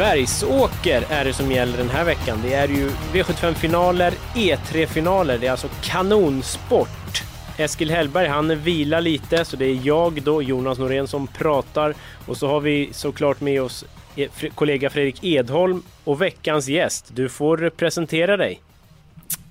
Bergsåker 0.00 1.04
är 1.10 1.24
det 1.24 1.32
som 1.32 1.52
gäller 1.52 1.78
den 1.78 1.88
här 1.88 2.04
veckan. 2.04 2.38
Det 2.42 2.54
är 2.54 2.68
ju 2.68 2.88
V75-finaler, 2.88 4.14
E3-finaler. 4.34 5.38
Det 5.38 5.46
är 5.46 5.50
alltså 5.50 5.68
kanonsport. 5.82 7.22
Eskil 7.56 7.90
Hellberg, 7.90 8.28
han 8.28 8.58
vilar 8.58 9.00
lite, 9.00 9.44
så 9.44 9.56
det 9.56 9.64
är 9.64 9.86
jag 9.86 10.22
då, 10.22 10.42
Jonas 10.42 10.78
Norén, 10.78 11.08
som 11.08 11.26
pratar. 11.26 11.94
Och 12.26 12.36
så 12.36 12.48
har 12.48 12.60
vi 12.60 12.88
såklart 12.92 13.40
med 13.40 13.62
oss 13.62 13.84
eh, 14.16 14.30
kollega 14.54 14.90
Fredrik 14.90 15.24
Edholm 15.24 15.82
och 16.04 16.22
veckans 16.22 16.68
gäst. 16.68 17.10
Du 17.14 17.28
får 17.28 17.70
presentera 17.70 18.36
dig. 18.36 18.60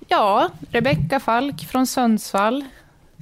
Ja, 0.08 0.48
Rebecka 0.70 1.20
Falk 1.20 1.64
från 1.64 1.86
Sundsvall. 1.86 2.64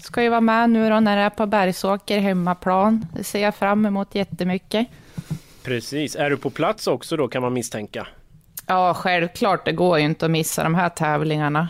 Ska 0.03 0.23
ju 0.23 0.29
vara 0.29 0.41
med 0.41 0.71
nu 0.71 0.91
då 0.91 1.01
när 1.01 1.17
det 1.17 1.23
är 1.23 1.31
på 1.31 1.47
Bergsåker 1.47 2.19
hemmaplan. 2.19 3.07
Det 3.15 3.25
ser 3.25 3.43
jag 3.43 3.55
fram 3.55 3.87
emot 3.87 4.15
jättemycket. 4.15 4.87
Precis. 5.69 6.17
Är 6.17 6.31
du 6.31 6.37
på 6.37 6.51
plats 6.51 6.87
också 6.87 7.17
då 7.17 7.29
kan 7.29 7.43
man 7.43 7.53
misstänka? 7.53 8.07
Ja, 8.67 8.95
självklart. 8.95 9.65
Det 9.65 9.73
går 9.73 9.99
ju 9.99 10.05
inte 10.05 10.25
att 10.25 10.31
missa 10.31 10.63
de 10.63 10.75
här 10.75 10.89
tävlingarna. 10.89 11.69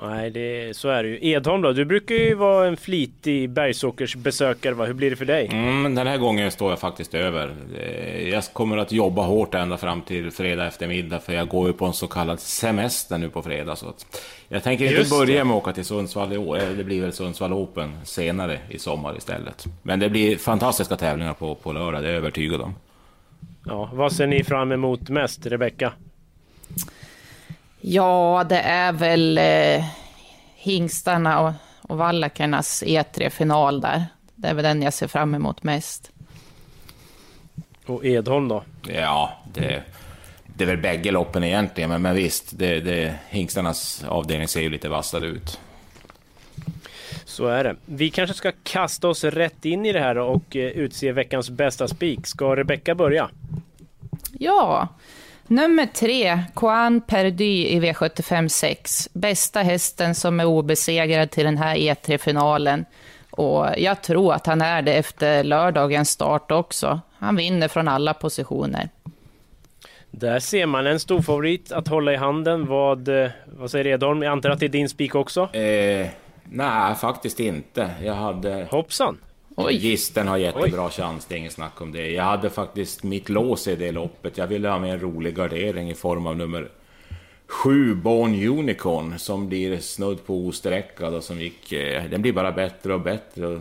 Nej, 0.00 0.30
det, 0.30 0.76
så 0.76 0.88
är 0.88 1.02
det 1.02 1.08
ju. 1.08 1.18
Edholm 1.30 1.62
då, 1.62 1.72
du 1.72 1.84
brukar 1.84 2.14
ju 2.14 2.34
vara 2.34 2.66
en 2.68 2.76
flitig 2.76 3.50
bergsåkersbesökare. 3.50 4.74
Va? 4.74 4.84
Hur 4.84 4.94
blir 4.94 5.10
det 5.10 5.16
för 5.16 5.24
dig? 5.24 5.46
Mm, 5.52 5.94
den 5.94 6.06
här 6.06 6.18
gången 6.18 6.50
står 6.50 6.70
jag 6.70 6.78
faktiskt 6.78 7.14
över. 7.14 7.54
Eh, 7.78 8.28
jag 8.28 8.44
kommer 8.52 8.76
att 8.78 8.92
jobba 8.92 9.22
hårt 9.22 9.54
ända 9.54 9.76
fram 9.76 10.02
till 10.02 10.30
fredag 10.30 10.66
eftermiddag, 10.66 11.20
för 11.20 11.32
jag 11.32 11.48
går 11.48 11.66
ju 11.66 11.72
på 11.72 11.84
en 11.86 11.92
så 11.92 12.06
kallad 12.06 12.40
semester 12.40 13.18
nu 13.18 13.28
på 13.30 13.42
fredag. 13.42 13.76
Så 13.76 13.88
att 13.88 14.22
jag 14.48 14.62
tänker 14.62 14.84
inte 14.84 14.96
Just 14.96 15.10
börja 15.10 15.38
det. 15.38 15.44
med 15.44 15.56
att 15.56 15.62
åka 15.62 15.72
till 15.72 15.84
Sundsvall 15.84 16.32
i 16.32 16.36
år. 16.36 16.58
Det 16.76 16.84
blir 16.84 17.00
väl 17.02 17.12
Sundsvall 17.12 17.52
Open 17.52 17.92
senare 18.04 18.58
i 18.68 18.78
sommar 18.78 19.16
istället. 19.16 19.64
Men 19.82 20.00
det 20.00 20.08
blir 20.08 20.36
fantastiska 20.36 20.96
tävlingar 20.96 21.34
på, 21.34 21.54
på 21.54 21.72
lördag, 21.72 22.02
det 22.02 22.08
är 22.08 22.12
jag 22.12 22.18
övertygad 22.18 22.60
om. 22.60 22.74
Ja, 23.66 23.90
vad 23.92 24.12
ser 24.12 24.26
ni 24.26 24.44
fram 24.44 24.72
emot 24.72 25.08
mest, 25.08 25.46
Rebecka? 25.46 25.92
Ja, 27.86 28.44
det 28.48 28.58
är 28.58 28.92
väl 28.92 29.38
eh, 29.38 29.84
hingstarna 30.54 31.40
och, 31.40 31.52
och 31.82 31.98
vallakernas 31.98 32.82
E3-final 32.86 33.80
där. 33.80 34.04
Det 34.34 34.48
är 34.48 34.54
väl 34.54 34.62
den 34.62 34.82
jag 34.82 34.92
ser 34.92 35.06
fram 35.06 35.34
emot 35.34 35.62
mest. 35.62 36.10
Och 37.86 38.04
Edholm 38.04 38.48
då? 38.48 38.64
Ja, 38.88 39.38
det, 39.52 39.82
det 40.46 40.64
är 40.64 40.68
väl 40.68 40.76
bägge 40.76 41.10
loppen 41.10 41.44
egentligen, 41.44 41.90
men, 41.90 42.02
men 42.02 42.14
visst, 42.14 42.58
det, 42.58 42.80
det, 42.80 43.14
hingstarnas 43.28 44.04
avdelning 44.08 44.48
ser 44.48 44.60
ju 44.60 44.70
lite 44.70 44.88
vassare 44.88 45.26
ut. 45.26 45.60
Så 47.24 47.46
är 47.46 47.64
det. 47.64 47.76
Vi 47.84 48.10
kanske 48.10 48.36
ska 48.36 48.52
kasta 48.62 49.08
oss 49.08 49.24
rätt 49.24 49.64
in 49.64 49.86
i 49.86 49.92
det 49.92 50.00
här 50.00 50.18
och 50.18 50.56
eh, 50.56 50.68
utse 50.68 51.12
veckans 51.12 51.50
bästa 51.50 51.88
spik. 51.88 52.26
Ska 52.26 52.56
Rebecka 52.56 52.94
börja? 52.94 53.30
Ja, 54.38 54.88
nummer 55.46 55.86
tre, 55.86 56.42
Koan 56.54 57.00
Perdy 57.00 57.66
i 57.66 57.80
V75 57.80 58.48
6. 58.48 59.08
Bästa 59.12 59.62
hästen 59.62 60.14
som 60.14 60.40
är 60.40 60.44
obesegrad 60.44 61.30
till 61.30 61.44
den 61.44 61.58
här 61.58 61.76
E3-finalen. 61.76 62.84
Och 63.30 63.66
jag 63.76 64.02
tror 64.02 64.32
att 64.32 64.46
han 64.46 64.62
är 64.62 64.82
det 64.82 64.94
efter 64.94 65.44
lördagens 65.44 66.10
start 66.10 66.50
också. 66.50 67.00
Han 67.18 67.36
vinner 67.36 67.68
från 67.68 67.88
alla 67.88 68.14
positioner. 68.14 68.88
Där 70.10 70.38
ser 70.38 70.66
man 70.66 70.86
en 70.86 71.00
stor 71.00 71.22
favorit 71.22 71.72
att 71.72 71.88
hålla 71.88 72.12
i 72.12 72.16
handen. 72.16 72.66
Vad, 72.66 73.08
eh, 73.08 73.30
vad 73.46 73.70
säger 73.70 73.86
Edholm? 73.86 74.22
Jag 74.22 74.32
antar 74.32 74.50
att 74.50 74.60
det 74.60 74.66
är 74.66 74.68
din 74.68 74.88
spik 74.88 75.14
också? 75.14 75.54
Eh, 75.54 76.06
nej, 76.44 76.94
faktiskt 76.94 77.40
inte. 77.40 77.90
Jag 78.02 78.14
hade... 78.14 78.66
Hoppsan! 78.70 79.18
Oj. 79.56 79.76
Gisten 79.76 80.28
har 80.28 80.36
jättebra 80.36 80.90
chans, 80.90 81.26
det 81.26 81.34
är 81.34 81.38
inget 81.38 81.52
snack 81.52 81.80
om 81.80 81.92
det. 81.92 82.10
Jag 82.10 82.24
hade 82.24 82.50
faktiskt 82.50 83.02
mitt 83.02 83.28
lås 83.28 83.68
i 83.68 83.76
det 83.76 83.92
loppet. 83.92 84.38
Jag 84.38 84.46
ville 84.46 84.68
ha 84.68 84.78
med 84.78 84.92
en 84.92 85.00
rolig 85.00 85.36
gardering 85.36 85.90
i 85.90 85.94
form 85.94 86.26
av 86.26 86.36
nummer 86.36 86.68
7, 87.46 87.94
Born 87.94 88.48
Unicorn, 88.58 89.18
som 89.18 89.48
blir 89.48 89.78
snudd 89.78 90.26
på 90.26 90.46
osträckad 90.46 91.14
och 91.14 91.24
som 91.24 91.40
gick... 91.40 91.72
Eh, 91.72 92.04
den 92.04 92.22
blir 92.22 92.32
bara 92.32 92.52
bättre 92.52 92.94
och 92.94 93.00
bättre. 93.00 93.60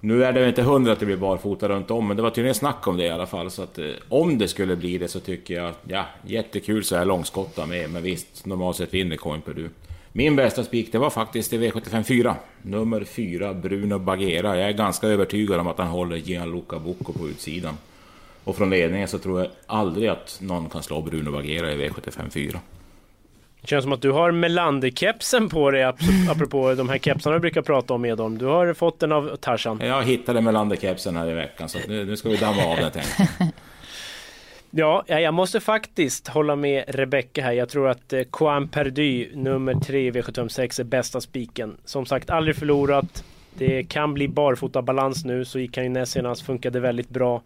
Nu 0.00 0.24
är 0.24 0.32
det 0.32 0.48
inte 0.48 0.62
hundra 0.62 0.92
att 0.92 1.00
det 1.00 1.06
blir 1.06 1.16
barfota 1.16 1.68
runt 1.68 1.90
om, 1.90 2.08
men 2.08 2.16
det 2.16 2.22
var 2.22 2.30
tydligen 2.30 2.54
snack 2.54 2.86
om 2.86 2.96
det 2.96 3.04
i 3.04 3.10
alla 3.10 3.26
fall. 3.26 3.50
Så 3.50 3.62
att 3.62 3.78
eh, 3.78 3.90
om 4.08 4.38
det 4.38 4.48
skulle 4.48 4.76
bli 4.76 4.98
det 4.98 5.08
så 5.08 5.20
tycker 5.20 5.54
jag, 5.54 5.72
ja, 5.88 6.04
jättekul 6.26 6.84
så 6.84 6.96
är 6.96 7.04
långskotta 7.04 7.66
med. 7.66 7.90
Men 7.90 8.02
visst, 8.02 8.46
normalt 8.46 8.76
sett 8.76 8.94
vinner 8.94 9.16
Coin 9.16 9.40
Perdue. 9.40 9.70
Min 10.12 10.36
bästa 10.36 10.64
spik, 10.64 10.92
det 10.92 10.98
var 10.98 11.10
faktiskt 11.10 11.52
i 11.52 11.58
V75 11.58 12.02
4. 12.02 12.36
Nummer 12.62 13.04
4, 13.04 13.54
Bruno 13.54 13.98
Bagheera. 13.98 14.56
Jag 14.58 14.68
är 14.68 14.72
ganska 14.72 15.06
övertygad 15.06 15.60
om 15.60 15.66
att 15.66 15.78
han 15.78 15.86
håller 15.86 16.16
Gianluca 16.16 16.78
Bocco 16.78 17.12
på 17.12 17.28
utsidan. 17.28 17.74
Och 18.44 18.56
från 18.56 18.70
ledningen 18.70 19.08
så 19.08 19.18
tror 19.18 19.40
jag 19.40 19.48
aldrig 19.66 20.08
att 20.08 20.38
någon 20.42 20.68
kan 20.68 20.82
slå 20.82 21.00
Bruno 21.02 21.30
Bagheera 21.32 21.72
i 21.72 21.76
V75 21.88 22.30
4. 22.30 22.60
Det 23.60 23.66
känns 23.68 23.82
som 23.82 23.92
att 23.92 24.02
du 24.02 24.10
har 24.10 24.30
Melander-kepsen 24.32 25.48
på 25.48 25.70
dig, 25.70 25.82
ap- 25.84 26.30
apropå 26.30 26.74
de 26.74 26.88
här 26.88 26.98
kepsarna 26.98 27.34
du 27.36 27.40
brukar 27.40 27.62
prata 27.62 27.94
om 27.94 28.04
Edholm. 28.04 28.38
Du 28.38 28.44
har 28.46 28.74
fått 28.74 29.00
den 29.00 29.12
av 29.12 29.36
Tarzan. 29.36 29.80
Jag 29.84 30.02
hittade 30.04 30.40
Melander-kepsen 30.40 31.16
här 31.16 31.30
i 31.30 31.34
veckan, 31.34 31.68
så 31.68 31.78
nu, 31.88 32.16
ska 32.16 32.28
vi 32.28 32.36
damma 32.36 32.64
av 32.64 32.76
den 32.76 32.90
tänkte. 32.90 33.28
Ja, 34.72 35.04
jag 35.06 35.34
måste 35.34 35.60
faktiskt 35.60 36.28
hålla 36.28 36.56
med 36.56 36.84
Rebecka 36.88 37.42
här. 37.42 37.52
Jag 37.52 37.68
tror 37.68 37.88
att 37.88 38.12
eh, 38.12 38.22
Perdy, 38.70 39.28
nummer 39.34 39.74
3 39.74 40.06
i 40.06 40.10
V756, 40.10 40.80
är 40.80 40.84
bästa 40.84 41.20
spiken. 41.20 41.76
Som 41.84 42.06
sagt, 42.06 42.30
aldrig 42.30 42.56
förlorat. 42.56 43.24
Det 43.54 43.82
kan 43.82 44.14
bli 44.14 44.28
barfota 44.28 44.82
balans 44.82 45.24
nu, 45.24 45.44
så 45.44 45.58
gick 45.58 45.76
han 45.76 45.84
ju 45.84 45.90
näst 45.90 46.12
senast, 46.12 46.42
funkade 46.42 46.80
väldigt 46.80 47.08
bra. 47.08 47.42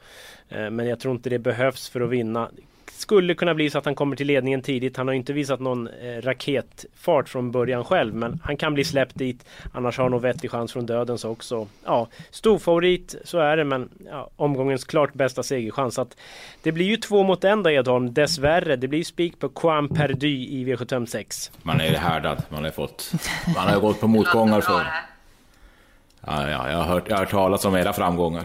Eh, 0.48 0.70
men 0.70 0.86
jag 0.86 1.00
tror 1.00 1.14
inte 1.14 1.30
det 1.30 1.38
behövs 1.38 1.88
för 1.88 2.00
att 2.00 2.10
vinna. 2.10 2.50
Skulle 2.92 3.34
kunna 3.34 3.54
bli 3.54 3.70
så 3.70 3.78
att 3.78 3.84
han 3.84 3.94
kommer 3.94 4.16
till 4.16 4.26
ledningen 4.26 4.62
tidigt. 4.62 4.96
Han 4.96 5.08
har 5.08 5.14
inte 5.14 5.32
visat 5.32 5.60
någon 5.60 5.88
eh, 5.88 6.22
raketfart 6.22 7.28
från 7.28 7.50
början 7.50 7.84
själv, 7.84 8.14
men 8.14 8.40
han 8.44 8.56
kan 8.56 8.74
bli 8.74 8.84
släppt 8.84 9.18
dit. 9.18 9.44
Annars 9.72 9.96
har 9.96 10.04
han 10.04 10.12
nog 10.12 10.22
vettig 10.22 10.50
chans 10.50 10.72
från 10.72 10.86
döden 10.86 11.18
så 11.18 11.30
också. 11.30 11.66
Ja, 11.84 12.08
stor 12.30 12.58
favorit, 12.58 13.14
så 13.24 13.38
är 13.38 13.56
det, 13.56 13.64
men 13.64 13.88
ja, 14.10 14.30
omgångens 14.36 14.84
klart 14.84 15.14
bästa 15.14 15.42
segerchans. 15.42 15.94
Så 15.94 16.02
att 16.02 16.16
det 16.62 16.72
blir 16.72 16.86
ju 16.86 16.96
två 16.96 17.22
mot 17.22 17.44
en 17.44 17.62
då 17.62 17.70
Edholm, 17.70 18.14
dessvärre. 18.14 18.76
Det 18.76 18.88
blir 18.88 19.04
spik 19.04 19.38
på 19.38 19.48
Coin 19.48 19.88
Perdy 19.88 20.46
i 20.46 20.64
V756. 20.64 21.50
Man 21.62 21.80
är 21.80 21.94
härdad, 21.94 22.42
man 22.48 22.64
har 22.64 22.70
fått... 22.70 23.12
Man 23.56 23.68
har 23.68 23.80
gått 23.80 24.00
på 24.00 24.06
motgångar 24.06 24.60
för. 24.60 24.86
Ja, 26.26 26.50
ja, 26.50 26.70
jag 26.70 26.76
har 26.76 26.84
hört, 26.84 27.04
jag 27.08 27.16
har 27.16 27.24
hört 27.24 27.30
talas 27.30 27.64
om 27.64 27.76
era 27.76 27.92
framgångar. 27.92 28.44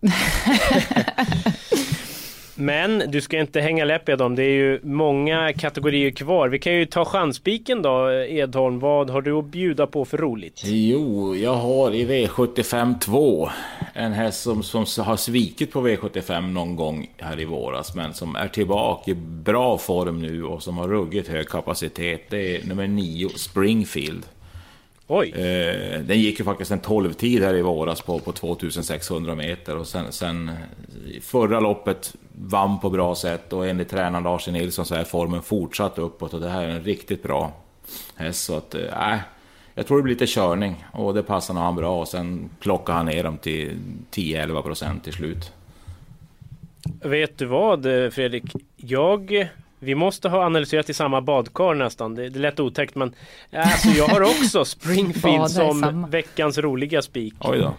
Men 2.60 3.02
du 3.08 3.20
ska 3.20 3.40
inte 3.40 3.60
hänga 3.60 3.84
läpp 3.84 4.08
Edholm, 4.08 4.34
det 4.34 4.42
är 4.42 4.52
ju 4.52 4.80
många 4.82 5.52
kategorier 5.52 6.10
kvar. 6.10 6.48
Vi 6.48 6.58
kan 6.58 6.72
ju 6.72 6.86
ta 6.86 7.04
chansspiken 7.04 7.82
då 7.82 8.10
Edholm. 8.12 8.78
Vad 8.78 9.10
har 9.10 9.22
du 9.22 9.32
att 9.32 9.44
bjuda 9.44 9.86
på 9.86 10.04
för 10.04 10.18
roligt? 10.18 10.62
Jo, 10.64 11.36
jag 11.36 11.54
har 11.54 11.94
i 11.94 12.06
V75 12.06 12.98
2 12.98 13.48
en 13.94 14.12
häst 14.12 14.42
som, 14.42 14.62
som 14.62 15.04
har 15.04 15.16
svikit 15.16 15.72
på 15.72 15.88
V75 15.88 16.52
någon 16.52 16.76
gång 16.76 17.10
här 17.18 17.40
i 17.40 17.44
våras, 17.44 17.94
men 17.94 18.14
som 18.14 18.36
är 18.36 18.48
tillbaka 18.48 19.10
i 19.10 19.14
bra 19.14 19.78
form 19.78 20.22
nu 20.22 20.44
och 20.44 20.62
som 20.62 20.78
har 20.78 20.88
ruggigt 20.88 21.28
hög 21.28 21.48
kapacitet. 21.48 22.20
Det 22.30 22.56
är 22.56 22.66
nummer 22.66 22.86
9, 22.86 23.28
Springfield. 23.28 24.26
Oj! 25.12 25.30
Eh, 25.30 26.00
den 26.00 26.20
gick 26.20 26.38
ju 26.38 26.44
faktiskt 26.44 26.70
en 26.70 26.80
12-tid 26.80 27.42
här 27.42 27.54
i 27.54 27.62
våras 27.62 28.00
på, 28.00 28.18
på 28.18 28.32
2600 28.32 29.34
meter 29.34 29.76
och 29.76 29.86
sen, 29.86 30.12
sen 30.12 30.50
i 31.06 31.20
förra 31.20 31.60
loppet 31.60 32.14
vann 32.32 32.80
på 32.80 32.90
bra 32.90 33.14
sätt 33.14 33.52
och 33.52 33.66
enligt 33.66 33.88
tränaren 33.88 34.24
Lars 34.24 34.48
E. 34.48 34.50
Nilsson 34.50 34.86
så 34.86 34.94
är 34.94 35.04
formen 35.04 35.42
fortsatt 35.42 35.98
uppåt 35.98 36.34
och 36.34 36.40
det 36.40 36.48
här 36.48 36.62
är 36.62 36.68
en 36.68 36.84
riktigt 36.84 37.22
bra 37.22 37.52
häst. 38.16 38.44
Så 38.44 38.56
att, 38.56 38.74
äh, 38.74 39.16
jag 39.74 39.86
tror 39.86 39.96
det 39.96 40.02
blir 40.02 40.14
lite 40.14 40.26
körning 40.26 40.84
och 40.92 41.14
det 41.14 41.22
passar 41.22 41.54
nog 41.54 41.62
han 41.62 41.76
bra 41.76 42.00
och 42.00 42.08
sen 42.08 42.50
plockar 42.60 42.92
han 42.92 43.06
ner 43.06 43.24
dem 43.24 43.38
till 43.38 43.78
10-11 44.10 44.62
procent 44.62 45.04
till 45.04 45.12
slut. 45.12 45.52
Vet 47.02 47.38
du 47.38 47.44
vad 47.44 47.82
Fredrik? 48.12 48.44
Jag 48.76 49.48
vi 49.80 49.94
måste 49.94 50.28
ha 50.28 50.44
analyserat 50.44 50.90
i 50.90 50.94
samma 50.94 51.20
badkar 51.20 51.74
nästan. 51.74 52.14
Det, 52.14 52.28
det 52.28 52.38
lät 52.38 52.60
otäckt 52.60 52.94
men 52.94 53.14
alltså, 53.52 53.88
jag 53.88 54.08
har 54.08 54.22
också 54.22 54.64
Springfield 54.64 55.50
som 55.50 56.06
veckans 56.10 56.58
roliga 56.58 57.02
spik. 57.02 57.34
Oj 57.40 57.58
då. 57.58 57.74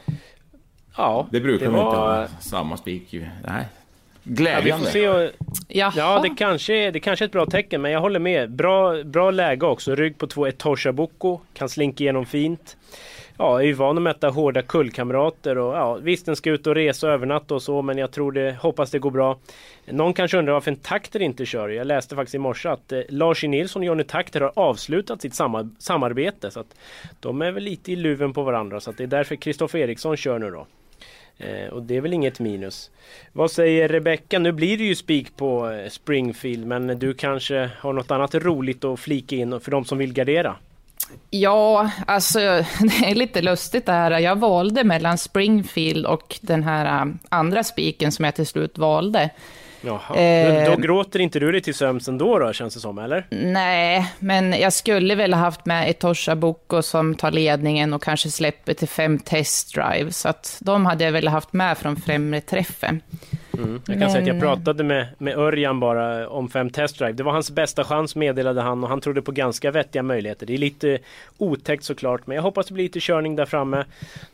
Ja, 0.97 1.27
det 1.31 1.39
brukar 1.39 1.65
det 1.65 1.71
var... 1.71 1.85
inte 1.85 1.97
ha 1.97 2.27
samma 2.39 2.77
spik. 2.77 3.13
Nej. 3.47 3.65
Glädjande. 4.23 4.69
Ja, 4.69 4.77
vi 4.77 4.83
får 4.83 4.91
se 4.91 5.09
och... 5.09 5.31
Ja, 5.67 6.19
det 6.23 6.29
kanske, 6.29 6.91
det 6.91 6.99
kanske 6.99 7.25
är 7.25 7.27
ett 7.27 7.31
bra 7.31 7.45
tecken, 7.45 7.81
men 7.81 7.91
jag 7.91 7.99
håller 8.01 8.19
med. 8.19 8.51
Bra, 8.51 9.03
bra 9.03 9.31
läge 9.31 9.65
också. 9.65 9.95
Rygg 9.95 10.17
på 10.17 10.27
två 10.27 10.47
Etosha 10.47 10.91
Boko. 10.91 11.39
Kan 11.53 11.69
slinka 11.69 12.03
igenom 12.03 12.25
fint. 12.25 12.77
Ja, 13.41 13.61
är 13.61 13.65
ju 13.65 13.73
van 13.73 13.97
att 13.97 14.03
möta 14.03 14.29
hårda 14.29 14.61
kullkamrater 14.61 15.57
och 15.57 15.73
ja, 15.75 15.93
visst 15.93 16.25
den 16.25 16.35
ska 16.35 16.49
ut 16.49 16.67
och 16.67 16.75
resa 16.75 17.07
och 17.07 17.13
övernatta 17.13 17.55
och 17.55 17.61
så, 17.61 17.81
men 17.81 17.97
jag 17.97 18.11
tror 18.11 18.31
det, 18.31 18.57
hoppas 18.59 18.91
det 18.91 18.99
går 18.99 19.11
bra. 19.11 19.39
Någon 19.85 20.13
kanske 20.13 20.37
undrar 20.37 20.53
varför 20.53 20.71
en 20.71 20.77
takter 20.77 21.21
inte 21.21 21.45
kör. 21.45 21.69
Jag 21.69 21.87
läste 21.87 22.15
faktiskt 22.15 22.35
i 22.35 22.37
morse 22.37 22.69
att 22.69 22.91
eh, 22.91 23.01
Lars 23.09 23.43
Nilsson 23.43 23.81
och 23.81 23.85
Johnny 23.85 24.03
Takter 24.03 24.41
har 24.41 24.51
avslutat 24.55 25.21
sitt 25.21 25.35
samar 25.35 25.69
samarbete. 25.79 26.51
Så 26.51 26.59
att 26.59 26.75
de 27.19 27.41
är 27.41 27.51
väl 27.51 27.63
lite 27.63 27.91
i 27.91 27.95
luven 27.95 28.33
på 28.33 28.43
varandra, 28.43 28.79
så 28.79 28.89
att 28.89 28.97
det 28.97 29.03
är 29.03 29.07
därför 29.07 29.35
Kristoffer 29.35 29.79
Eriksson 29.79 30.17
kör 30.17 30.39
nu 30.39 30.51
då. 30.51 30.67
Eh, 31.37 31.67
och 31.67 31.83
det 31.83 31.97
är 31.97 32.01
väl 32.01 32.13
inget 32.13 32.39
minus. 32.39 32.91
Vad 33.33 33.51
säger 33.51 33.87
Rebecka? 33.87 34.39
Nu 34.39 34.51
blir 34.51 34.77
det 34.77 34.83
ju 34.83 34.95
spik 34.95 35.37
på 35.37 35.69
eh, 35.69 35.89
Springfield 35.89 36.67
men 36.67 36.99
du 36.99 37.13
kanske 37.13 37.69
har 37.79 37.93
något 37.93 38.11
annat 38.11 38.35
roligt 38.35 38.83
att 38.83 38.99
flika 38.99 39.35
in 39.35 39.59
för 39.59 39.71
de 39.71 39.85
som 39.85 39.97
vill 39.97 40.13
gardera? 40.13 40.55
Ja, 41.29 41.91
alltså 42.07 42.39
det 42.79 43.09
är 43.09 43.15
lite 43.15 43.41
lustigt 43.41 43.85
det 43.85 43.91
här. 43.91 44.19
Jag 44.19 44.35
valde 44.35 44.83
mellan 44.83 45.17
Springfield 45.17 46.05
och 46.05 46.39
den 46.41 46.63
här 46.63 47.01
eh, 47.01 47.13
andra 47.29 47.63
spiken 47.63 48.11
som 48.11 48.25
jag 48.25 48.35
till 48.35 48.47
slut 48.47 48.77
valde. 48.77 49.29
Jaha. 49.81 50.15
Eh, 50.15 50.71
då 50.71 50.77
gråter 50.77 51.19
inte 51.19 51.39
du 51.39 51.51
dig 51.51 51.61
till 51.61 51.75
sömns 51.75 52.07
ändå 52.07 52.39
då, 52.39 52.53
känns 52.53 52.73
det 52.73 52.79
som, 52.79 52.97
eller? 52.97 53.27
Nej, 53.29 54.13
men 54.19 54.51
jag 54.51 54.73
skulle 54.73 55.15
väl 55.15 55.33
ha 55.33 55.39
haft 55.39 55.65
med 55.65 55.89
Etosha 55.89 56.35
Boko 56.35 56.81
som 56.81 57.15
tar 57.15 57.31
ledningen 57.31 57.93
och 57.93 58.03
kanske 58.03 58.31
släpper 58.31 58.73
till 58.73 58.87
fem 58.87 59.19
testdrives. 59.19 60.17
Så 60.17 60.29
att 60.29 60.57
de 60.61 60.85
hade 60.85 61.03
jag 61.03 61.11
väl 61.11 61.27
haft 61.27 61.53
med 61.53 61.77
från 61.77 61.95
främre 61.95 62.41
träffen. 62.41 63.01
Mm. 63.53 63.71
Jag 63.73 63.85
kan 63.85 63.99
Men... 63.99 64.11
säga 64.11 64.21
att 64.21 64.27
jag 64.27 64.39
pratade 64.39 64.83
med, 64.83 65.07
med 65.17 65.37
Örjan 65.37 65.79
bara 65.79 66.29
om 66.29 66.49
fem 66.49 66.69
testdrive. 66.69 67.11
Det 67.11 67.23
var 67.23 67.31
hans 67.31 67.51
bästa 67.51 67.83
chans 67.83 68.15
meddelade 68.15 68.61
han 68.61 68.83
och 68.83 68.89
han 68.89 69.01
trodde 69.01 69.21
på 69.21 69.31
ganska 69.31 69.71
vettiga 69.71 70.03
möjligheter. 70.03 70.45
Det 70.45 70.53
är 70.53 70.57
lite 70.57 70.99
otäckt 71.37 71.83
såklart 71.83 72.27
men 72.27 72.35
jag 72.35 72.43
hoppas 72.43 72.67
det 72.67 72.73
blir 72.73 72.83
lite 72.83 72.99
körning 72.99 73.35
där 73.35 73.45
framme. 73.45 73.85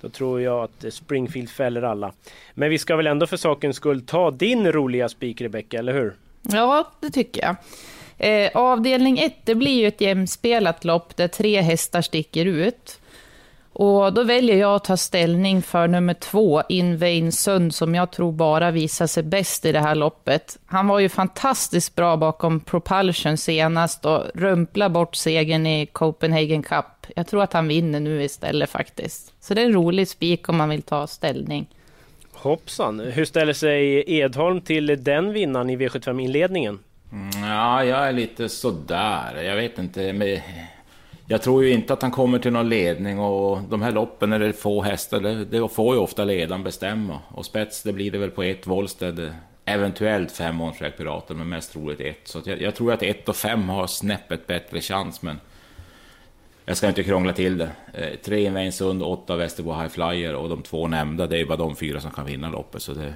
Då 0.01 0.09
tror 0.09 0.41
jag 0.41 0.63
att 0.63 0.93
Springfield 0.93 1.49
fäller 1.49 1.81
alla. 1.81 2.11
Men 2.53 2.69
vi 2.69 2.77
ska 2.77 2.95
väl 2.95 3.07
ändå 3.07 3.27
för 3.27 3.37
sakens 3.37 3.75
skull 3.75 4.01
ta 4.01 4.31
din 4.31 4.71
roliga 4.71 5.09
spik 5.09 5.41
Rebecka, 5.41 5.79
eller 5.79 5.93
hur? 5.93 6.13
Ja, 6.41 6.91
det 6.99 7.09
tycker 7.09 7.41
jag. 7.41 7.55
Eh, 8.17 8.51
avdelning 8.53 9.19
1, 9.19 9.33
det 9.43 9.55
blir 9.55 9.81
ju 9.81 9.87
ett 9.87 10.01
jämspelat 10.01 10.85
lopp 10.85 11.15
där 11.15 11.27
tre 11.27 11.61
hästar 11.61 12.01
sticker 12.01 12.45
ut. 12.45 12.99
Och 13.79 14.13
då 14.13 14.23
väljer 14.23 14.57
jag 14.57 14.75
att 14.75 14.83
ta 14.83 14.97
ställning 14.97 15.61
för 15.61 15.87
nummer 15.87 16.13
två, 16.13 16.63
Invain 16.69 17.31
Sund, 17.31 17.75
som 17.75 17.95
jag 17.95 18.11
tror 18.11 18.31
bara 18.31 18.71
visar 18.71 19.07
sig 19.07 19.23
bäst 19.23 19.65
i 19.65 19.71
det 19.71 19.79
här 19.79 19.95
loppet. 19.95 20.57
Han 20.65 20.87
var 20.87 20.99
ju 20.99 21.09
fantastiskt 21.09 21.95
bra 21.95 22.17
bakom 22.17 22.59
Propulsion 22.59 23.37
senast 23.37 24.05
och 24.05 24.23
rumpla 24.33 24.89
bort 24.89 25.15
segern 25.15 25.67
i 25.67 25.85
Copenhagen 25.85 26.63
Cup. 26.63 26.85
Jag 27.15 27.27
tror 27.27 27.43
att 27.43 27.53
han 27.53 27.67
vinner 27.67 27.99
nu 27.99 28.23
istället 28.23 28.69
faktiskt. 28.69 29.33
Så 29.39 29.53
det 29.53 29.61
är 29.61 29.65
en 29.65 29.73
rolig 29.73 30.07
spik 30.07 30.49
om 30.49 30.57
man 30.57 30.69
vill 30.69 30.81
ta 30.81 31.07
ställning. 31.07 31.67
Hoppsan! 32.33 32.99
Hur 32.99 33.25
ställer 33.25 33.53
sig 33.53 34.03
Edholm 34.07 34.61
till 34.61 35.03
den 35.03 35.33
vinnaren 35.33 35.69
i 35.69 35.77
V75-inledningen? 35.77 36.79
Mm, 37.11 37.49
ja, 37.49 37.83
jag 37.83 38.07
är 38.07 38.11
lite 38.11 38.49
sådär. 38.49 39.41
Jag 39.43 39.55
vet 39.55 39.79
inte. 39.79 40.13
Men 40.13 40.39
jag 41.29 41.41
tror 41.41 41.63
ju 41.63 41.71
inte 41.71 41.93
att 41.93 42.01
han 42.01 42.11
kommer 42.11 42.39
till 42.39 42.53
någon 42.53 42.69
ledning 42.69 43.19
och 43.19 43.61
de 43.69 43.81
här 43.81 43.91
loppen 43.91 44.29
när 44.29 44.39
det 44.39 44.45
är 44.45 44.51
få 44.53 44.81
hästar, 44.81 45.19
det, 45.19 45.45
det 45.45 45.69
får 45.69 45.95
ju 45.95 46.01
ofta 46.01 46.23
ledaren 46.23 46.63
bestämma. 46.63 47.19
Och 47.27 47.45
spets, 47.45 47.83
det 47.83 47.93
blir 47.93 48.11
det 48.11 48.17
väl 48.17 48.31
på 48.31 48.43
ett 48.43 48.67
Wollsted, 48.67 49.33
eventuellt 49.65 50.31
fem 50.31 50.61
on 50.61 50.73
pirater, 50.73 51.35
men 51.35 51.49
mest 51.49 51.73
troligt 51.73 52.01
ett. 52.01 52.21
Så 52.23 52.41
jag, 52.45 52.61
jag, 52.61 52.75
tror 52.75 52.93
att 52.93 53.03
ett 53.03 53.29
och 53.29 53.35
fem 53.35 53.69
har 53.69 53.87
snäppet 53.87 54.47
bättre 54.47 54.81
chans, 54.81 55.21
men 55.21 55.39
jag 56.65 56.77
ska 56.77 56.87
inte 56.87 57.03
krångla 57.03 57.33
till 57.33 57.57
det. 57.57 57.69
Eh, 57.93 58.19
tre 58.25 58.45
Invainsund, 58.45 59.03
åtta 59.03 59.35
Västerbo 59.35 59.73
High 59.73 59.89
Flyer 59.89 60.35
och 60.35 60.49
de 60.49 60.63
två 60.63 60.87
nämnda, 60.87 61.27
det 61.27 61.35
är 61.35 61.39
ju 61.39 61.45
bara 61.45 61.57
de 61.57 61.75
fyra 61.75 61.99
som 61.99 62.11
kan 62.11 62.25
vinna 62.25 62.49
loppet. 62.49 62.81
Så 62.81 62.93
det... 62.93 63.13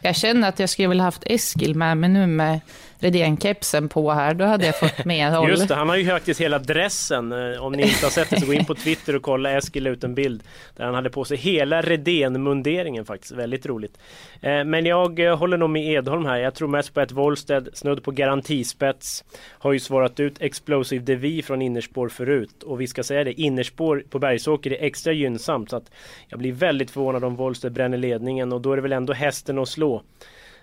Jag 0.00 0.16
känner 0.16 0.48
att 0.48 0.58
jag 0.58 0.68
skulle 0.68 0.88
vilja 0.88 1.04
haft 1.04 1.22
Eskil 1.26 1.74
med 1.74 1.96
mig 1.96 2.10
nu 2.10 2.26
med 2.26 2.60
Redén-kepsen 3.00 3.88
på 3.88 4.10
här, 4.10 4.34
då 4.34 4.44
hade 4.44 4.66
jag 4.66 4.78
fått 4.78 5.04
med 5.04 5.32
håll. 5.36 5.50
Just 5.50 5.68
det, 5.68 5.74
han 5.74 5.88
har 5.88 5.96
ju 5.96 6.06
faktiskt 6.06 6.40
hela 6.40 6.58
dressen. 6.58 7.32
Eh, 7.32 7.64
om 7.64 7.72
ni 7.72 7.82
inte 7.82 8.06
har 8.06 8.10
sett 8.10 8.30
det 8.30 8.40
så 8.40 8.46
gå 8.46 8.52
in 8.52 8.64
på 8.64 8.74
Twitter 8.74 9.16
och 9.16 9.22
kolla. 9.22 9.50
Eskil 9.50 9.86
ut 9.86 10.04
en 10.04 10.14
bild 10.14 10.42
där 10.76 10.84
han 10.84 10.94
hade 10.94 11.10
på 11.10 11.24
sig 11.24 11.36
hela 11.36 11.82
Redén-munderingen 11.82 13.04
faktiskt. 13.04 13.32
Väldigt 13.32 13.66
roligt. 13.66 13.98
Eh, 14.40 14.64
men 14.64 14.86
jag 14.86 15.20
eh, 15.20 15.36
håller 15.36 15.56
nog 15.56 15.70
med 15.70 15.92
Edholm 15.92 16.26
här. 16.26 16.38
Jag 16.38 16.54
tror 16.54 16.68
mest 16.68 16.94
på 16.94 17.00
ett 17.00 17.12
Wollsted, 17.12 17.68
snudd 17.72 18.02
på 18.02 18.10
garantispets. 18.10 19.24
Har 19.58 19.72
ju 19.72 19.80
svarat 19.80 20.20
ut 20.20 20.40
Explosive 20.40 21.04
Devi 21.04 21.42
från 21.42 21.62
innerspår 21.62 22.08
förut. 22.08 22.62
Och 22.62 22.80
vi 22.80 22.86
ska 22.86 23.02
säga 23.02 23.24
det, 23.24 23.40
innerspår 23.40 24.04
på 24.10 24.18
Bergsåker 24.18 24.70
är 24.70 24.86
extra 24.86 25.12
gynnsamt. 25.12 25.70
Så 25.70 25.76
att 25.76 25.90
jag 26.28 26.38
blir 26.38 26.52
väldigt 26.52 26.90
förvånad 26.90 27.24
om 27.24 27.36
Wollsted 27.36 27.72
bränner 27.72 27.98
ledningen 27.98 28.52
och 28.52 28.60
då 28.60 28.72
är 28.72 28.76
det 28.76 28.82
väl 28.82 28.92
ändå 28.92 29.12
hästen 29.12 29.58
att 29.58 29.68
slå. 29.68 30.02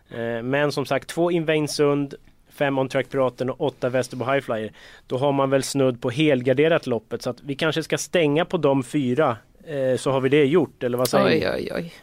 Eh, 0.09 0.43
men 0.43 0.71
som 0.71 0.85
sagt, 0.85 1.07
två 1.07 1.31
Invain 1.31 1.67
Sund, 1.67 2.13
fem 2.49 2.77
On 2.77 2.89
Track 2.89 3.09
Piraten 3.09 3.49
och 3.49 3.61
åtta 3.61 3.89
Västerbo 3.89 4.25
Highflyer. 4.25 4.71
Då 5.07 5.17
har 5.17 5.31
man 5.31 5.49
väl 5.49 5.63
snudd 5.63 6.01
på 6.01 6.09
helgarderat 6.09 6.87
loppet 6.87 7.21
så 7.21 7.29
att 7.29 7.41
vi 7.41 7.55
kanske 7.55 7.83
ska 7.83 7.97
stänga 7.97 8.45
på 8.45 8.57
de 8.57 8.83
fyra. 8.83 9.37
Eh, 9.67 9.97
så 9.97 10.11
har 10.11 10.21
vi 10.21 10.29
det 10.29 10.45
gjort, 10.45 10.83
eller 10.83 10.97
vad 10.97 11.07
säger 11.07 11.25
oj, 11.25 11.39
ni? 11.39 11.47
Oj, 11.47 11.71
oj, 11.75 11.93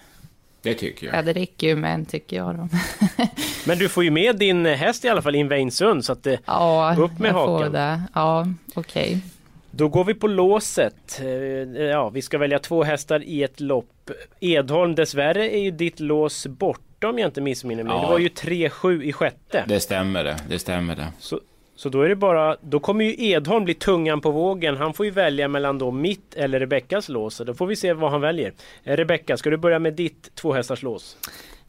Det 0.63 0.75
tycker 0.75 1.07
jag. 1.07 1.17
Ja, 1.17 1.23
det 1.23 1.33
räcker 1.33 1.67
ju 1.67 1.77
med 1.77 1.95
en 1.95 2.07
tycker 2.07 2.37
jag 2.37 2.57
då. 2.57 2.69
Men 3.67 3.79
du 3.79 3.89
får 3.89 4.05
ju 4.05 4.11
med 4.11 4.37
din 4.37 4.67
häst 4.67 5.05
i 5.05 5.09
alla 5.09 5.23
fall, 5.23 5.35
Invain 5.35 5.71
Sund, 5.71 6.05
så 6.05 6.13
att 6.13 6.23
det... 6.23 6.39
Ja, 6.47 6.97
upp 6.99 7.19
med 7.19 7.29
jag 7.29 7.35
hakan. 7.35 7.65
får 7.65 7.71
det. 7.71 8.03
Ja, 8.15 8.47
okej. 8.75 9.09
Okay. 9.09 9.21
Då 9.77 9.89
går 9.89 10.05
vi 10.05 10.15
på 10.15 10.27
låset. 10.27 11.21
Eh, 11.21 11.27
ja, 11.83 12.09
vi 12.09 12.23
ska 12.23 12.39
välja 12.39 12.59
två 12.59 12.85
hästar 12.85 13.23
i 13.25 13.43
ett 13.43 13.61
lopp. 13.61 14.11
Edholm, 14.41 14.95
dessvärre 14.95 15.51
är 15.57 15.61
ju 15.61 15.71
ditt 15.71 16.01
lås 16.01 16.47
bort 16.47 16.84
om 17.07 17.19
jag 17.19 17.29
inte 17.29 17.41
missminner 17.41 17.85
mig. 17.85 17.93
Ja. 17.93 18.01
Det 18.01 18.07
var 18.07 18.19
ju 18.19 18.29
3-7 18.29 19.03
i 19.03 19.13
sjätte. 19.13 19.65
Det 19.69 19.81
stämmer 19.81 20.25
det, 20.25 20.37
det 20.49 20.59
stämmer 20.59 20.97
det. 20.97 21.07
Så, 21.19 21.41
så 21.77 21.89
då 21.89 22.03
är 22.03 22.09
det 22.09 22.17
bara, 22.17 22.57
då 22.61 22.81
kommer 22.81 23.05
ju 23.05 23.29
Edholm 23.31 23.65
bli 23.65 23.75
tungan 23.75 24.21
på 24.21 24.31
vågen. 24.31 24.77
Han 24.77 24.95
får 24.95 25.07
ju 25.07 25.13
välja 25.13 25.49
mellan 25.49 25.79
då 25.79 25.91
mitt 25.91 26.35
eller 26.35 26.61
Rebeckas 26.61 27.09
lås. 27.09 27.35
Så 27.35 27.45
då 27.45 27.55
får 27.55 27.67
vi 27.67 27.77
se 27.77 27.93
vad 27.93 28.11
han 28.11 28.21
väljer. 28.21 28.53
Eh, 28.85 28.97
Rebecka, 28.97 29.37
ska 29.37 29.51
du 29.51 29.57
börja 29.57 29.79
med 29.79 29.95
ditt 29.95 30.35
tvåhästars 30.35 30.83
lås? 30.83 31.17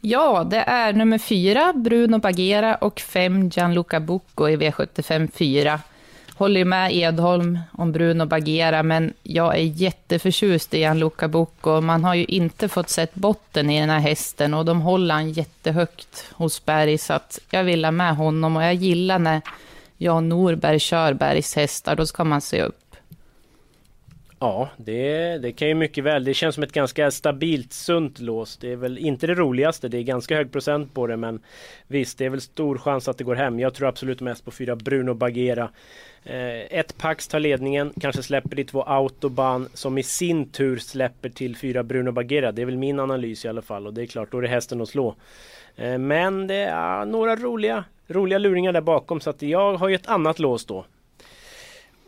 Ja, 0.01 0.47
det 0.49 0.57
är 0.57 0.93
nummer 0.93 1.17
fyra, 1.17 1.73
Bruno 1.75 2.17
Bagera 2.17 2.75
och 2.75 2.99
fem 2.99 3.49
Gianluca 3.49 3.99
Bucco 3.99 4.49
i 4.49 4.57
V75 4.57 5.31
4 5.33 5.79
håller 6.37 6.65
med 6.65 6.95
Edholm 6.95 7.59
om 7.71 7.91
Bruno 7.91 8.25
Bagera, 8.25 8.83
men 8.83 9.13
jag 9.23 9.55
är 9.55 9.63
jätteförtjust 9.63 10.73
i 10.73 10.77
Gianluca 10.77 11.27
Bucco. 11.27 11.81
Man 11.81 12.03
har 12.03 12.15
ju 12.15 12.25
inte 12.25 12.67
fått 12.67 12.89
sett 12.89 13.15
botten 13.15 13.69
i 13.69 13.79
den 13.79 13.89
här 13.89 13.99
hästen 13.99 14.53
och 14.53 14.65
de 14.65 14.81
håller 14.81 15.15
han 15.15 15.31
jättehögt 15.31 16.25
hos 16.33 16.65
Berg, 16.65 16.97
så 16.97 17.13
att 17.13 17.39
jag 17.49 17.63
vill 17.63 17.85
ha 17.85 17.91
med 17.91 18.15
honom 18.15 18.55
och 18.55 18.63
jag 18.63 18.73
gillar 18.73 19.19
när 19.19 19.41
Jan 19.97 20.29
Norberg 20.29 20.79
kör 20.79 21.13
Bergs 21.13 21.55
hästar, 21.55 21.95
då 21.95 22.05
ska 22.05 22.23
man 22.23 22.41
se 22.41 22.61
upp. 22.61 22.84
Ja, 24.45 24.69
det, 24.77 25.37
det 25.37 25.51
kan 25.51 25.67
ju 25.67 25.73
mycket 25.73 26.03
väl. 26.03 26.23
Det 26.23 26.33
känns 26.33 26.55
som 26.55 26.63
ett 26.63 26.71
ganska 26.71 27.11
stabilt, 27.11 27.73
sunt 27.73 28.19
lås. 28.19 28.57
Det 28.57 28.71
är 28.71 28.75
väl 28.75 28.97
inte 28.97 29.27
det 29.27 29.35
roligaste. 29.35 29.87
Det 29.87 29.97
är 29.97 30.03
ganska 30.03 30.35
hög 30.35 30.51
procent 30.51 30.93
på 30.93 31.07
det, 31.07 31.17
men 31.17 31.39
visst, 31.87 32.17
det 32.17 32.25
är 32.25 32.29
väl 32.29 32.41
stor 32.41 32.77
chans 32.77 33.07
att 33.07 33.17
det 33.17 33.23
går 33.23 33.35
hem. 33.35 33.59
Jag 33.59 33.73
tror 33.73 33.87
absolut 33.87 34.21
mest 34.21 34.45
på 34.45 34.51
fyra 34.51 34.75
Bruno 34.75 35.13
Bagera. 35.13 35.69
Eh, 36.23 36.79
ett 36.79 36.97
Pax 36.97 37.27
tar 37.27 37.39
ledningen, 37.39 37.93
kanske 38.01 38.23
släpper 38.23 38.59
i 38.59 38.63
två 38.63 38.83
Autobahn 38.83 39.69
som 39.73 39.97
i 39.97 40.03
sin 40.03 40.49
tur 40.49 40.77
släpper 40.77 41.29
till 41.29 41.57
fyra 41.57 41.83
Bruno 41.83 42.11
Bagheera. 42.11 42.51
Det 42.51 42.61
är 42.61 42.65
väl 42.65 42.77
min 42.77 42.99
analys 42.99 43.45
i 43.45 43.47
alla 43.47 43.61
fall 43.61 43.87
och 43.87 43.93
det 43.93 44.01
är 44.01 44.05
klart, 44.05 44.31
då 44.31 44.37
är 44.37 44.41
det 44.41 44.47
hästen 44.47 44.81
att 44.81 44.89
slå. 44.89 45.15
Eh, 45.75 45.97
men 45.97 46.47
det 46.47 46.63
är 46.63 47.05
några 47.05 47.35
roliga, 47.35 47.83
roliga 48.07 48.39
luringar 48.39 48.73
där 48.73 48.81
bakom 48.81 49.19
så 49.19 49.29
att 49.29 49.41
jag 49.41 49.73
har 49.73 49.89
ju 49.89 49.95
ett 49.95 50.07
annat 50.07 50.39
lås 50.39 50.65
då. 50.65 50.85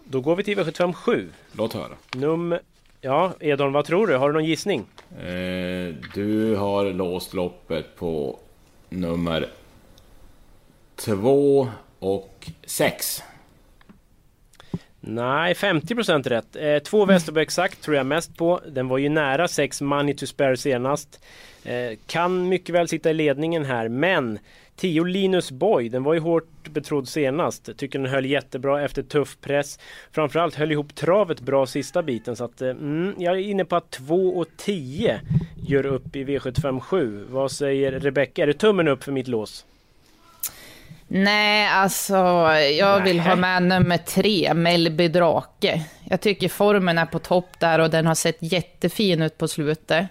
Då 0.10 0.22
går 0.22 0.36
vi 0.36 0.44
till 0.44 0.58
V75 0.58 0.94
7. 0.94 1.30
Låt 1.52 1.74
höra. 1.74 1.92
Nummer... 2.16 2.62
Ja, 3.02 3.34
Edon, 3.40 3.74
vad 3.74 3.86
tror 3.86 4.08
du? 4.08 4.16
Har 4.16 4.30
du 4.30 4.34
någon 4.34 4.46
gissning? 4.46 4.86
Eh, 5.20 5.96
du 6.14 6.56
har 6.56 6.94
låst 6.94 7.34
loppet 7.34 7.96
på 7.96 8.40
nummer 8.90 9.50
2 10.96 11.68
och 12.00 12.50
6. 12.66 13.24
Nej, 15.00 15.54
50% 15.54 16.30
rätt. 16.30 16.56
Eh, 16.56 16.80
två 16.80 17.06
Västerbo 17.06 17.40
exakt 17.40 17.82
tror 17.82 17.96
jag 17.96 18.06
mest 18.06 18.38
på. 18.38 18.62
Den 18.68 18.88
var 18.88 18.98
ju 18.98 19.10
nära 19.10 19.48
6 19.48 19.82
money 19.82 20.14
to 20.16 20.26
spare 20.26 20.58
senast. 20.58 21.20
Eh, 21.64 21.98
kan 22.06 22.50
mycket 22.50 22.76
väl 22.76 22.88
sitta 22.88 23.10
i 23.10 23.14
ledningen 23.14 23.66
här, 23.66 23.88
men 23.88 24.40
10 24.78 25.04
Linus 25.04 25.52
Boy, 25.52 25.90
den 25.90 26.04
var 26.04 26.14
ju 26.14 26.20
hårt 26.20 26.70
betrodd 26.70 27.08
senast. 27.08 27.78
Tycker 27.78 28.00
den 28.00 28.12
höll 28.12 28.26
jättebra 28.26 28.84
efter 28.84 29.04
tuff 29.04 29.38
press. 29.42 29.80
Framförallt 30.12 30.56
höll 30.56 30.72
ihop 30.72 30.96
travet 30.96 31.40
bra 31.40 31.66
sista 31.66 32.04
biten 32.04 32.36
så 32.36 32.44
att 32.44 32.62
mm, 32.62 33.14
jag 33.18 33.36
är 33.36 33.42
inne 33.42 33.66
på 33.66 33.76
att 33.76 33.92
2 33.92 34.16
och 34.16 34.48
10 34.58 35.22
gör 35.68 35.86
upp 35.86 36.16
i 36.16 36.26
V75 36.26 36.80
7. 36.80 37.26
Vad 37.30 37.52
säger 37.52 37.92
Rebecka? 37.92 38.44
Är 38.44 38.48
det 38.48 38.54
tummen 38.54 38.88
upp 38.88 39.04
för 39.04 39.12
mitt 39.12 39.28
lås? 39.28 39.66
Nej, 41.08 41.68
alltså 41.68 42.16
jag 42.80 43.04
vill 43.04 43.20
ha 43.20 43.36
med 43.36 43.64
nummer 43.64 43.98
tre, 43.98 44.54
Mellby 44.54 45.08
Drake. 45.08 45.84
Jag 46.04 46.22
tycker 46.22 46.50
formen 46.50 46.98
är 46.98 47.06
på 47.06 47.20
topp 47.20 47.60
där 47.60 47.80
och 47.80 47.90
den 47.90 48.06
har 48.06 48.16
sett 48.16 48.38
jättefin 48.40 49.22
ut 49.22 49.38
på 49.38 49.48
slutet. 49.48 50.08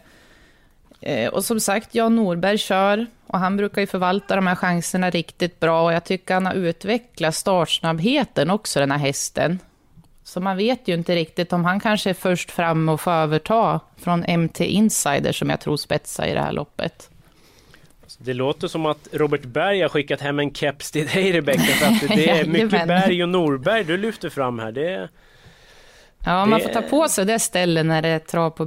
Eh, 1.00 1.28
och 1.28 1.44
som 1.44 1.60
sagt, 1.60 1.94
Jan 1.94 2.16
Norberg 2.16 2.58
kör 2.58 3.06
och 3.26 3.38
han 3.38 3.56
brukar 3.56 3.80
ju 3.80 3.86
förvalta 3.86 4.36
de 4.36 4.46
här 4.46 4.54
chanserna 4.54 5.10
riktigt 5.10 5.60
bra 5.60 5.84
och 5.84 5.92
jag 5.92 6.04
tycker 6.04 6.34
han 6.34 6.46
har 6.46 6.54
utvecklat 6.54 7.34
startsnabbheten 7.34 8.50
också, 8.50 8.80
den 8.80 8.90
här 8.90 8.98
hästen. 8.98 9.58
Så 10.24 10.40
man 10.40 10.56
vet 10.56 10.88
ju 10.88 10.94
inte 10.94 11.14
riktigt 11.14 11.52
om 11.52 11.64
han 11.64 11.80
kanske 11.80 12.10
är 12.10 12.14
först 12.14 12.50
fram 12.50 12.88
och 12.88 13.00
får 13.00 13.10
överta 13.10 13.80
från 13.96 14.24
MT 14.40 14.60
Insider 14.60 15.32
som 15.32 15.50
jag 15.50 15.60
tror 15.60 15.76
spetsar 15.76 16.26
i 16.26 16.34
det 16.34 16.40
här 16.40 16.52
loppet. 16.52 17.10
Det 18.18 18.34
låter 18.34 18.68
som 18.68 18.86
att 18.86 19.08
Robert 19.12 19.44
Berg 19.44 19.80
har 19.80 19.88
skickat 19.88 20.20
hem 20.20 20.38
en 20.38 20.54
keps 20.54 20.90
till 20.90 21.06
dig 21.06 21.32
Rebecka. 21.32 21.62
För 21.62 21.86
att 21.86 22.16
det 22.16 22.30
är 22.30 22.44
mycket 22.46 22.86
Berg 22.88 23.22
och 23.22 23.28
Norberg 23.28 23.84
du 23.84 23.96
lyfter 23.96 24.30
fram 24.30 24.58
här. 24.58 24.72
Det, 24.72 25.08
ja, 26.24 26.40
det... 26.40 26.46
man 26.46 26.60
får 26.60 26.68
ta 26.68 26.82
på 26.82 27.08
sig 27.08 27.24
det 27.24 27.38
stället 27.38 27.86
när 27.86 28.02
det 28.02 28.08
är 28.08 28.18
trav 28.18 28.50
på... 28.50 28.66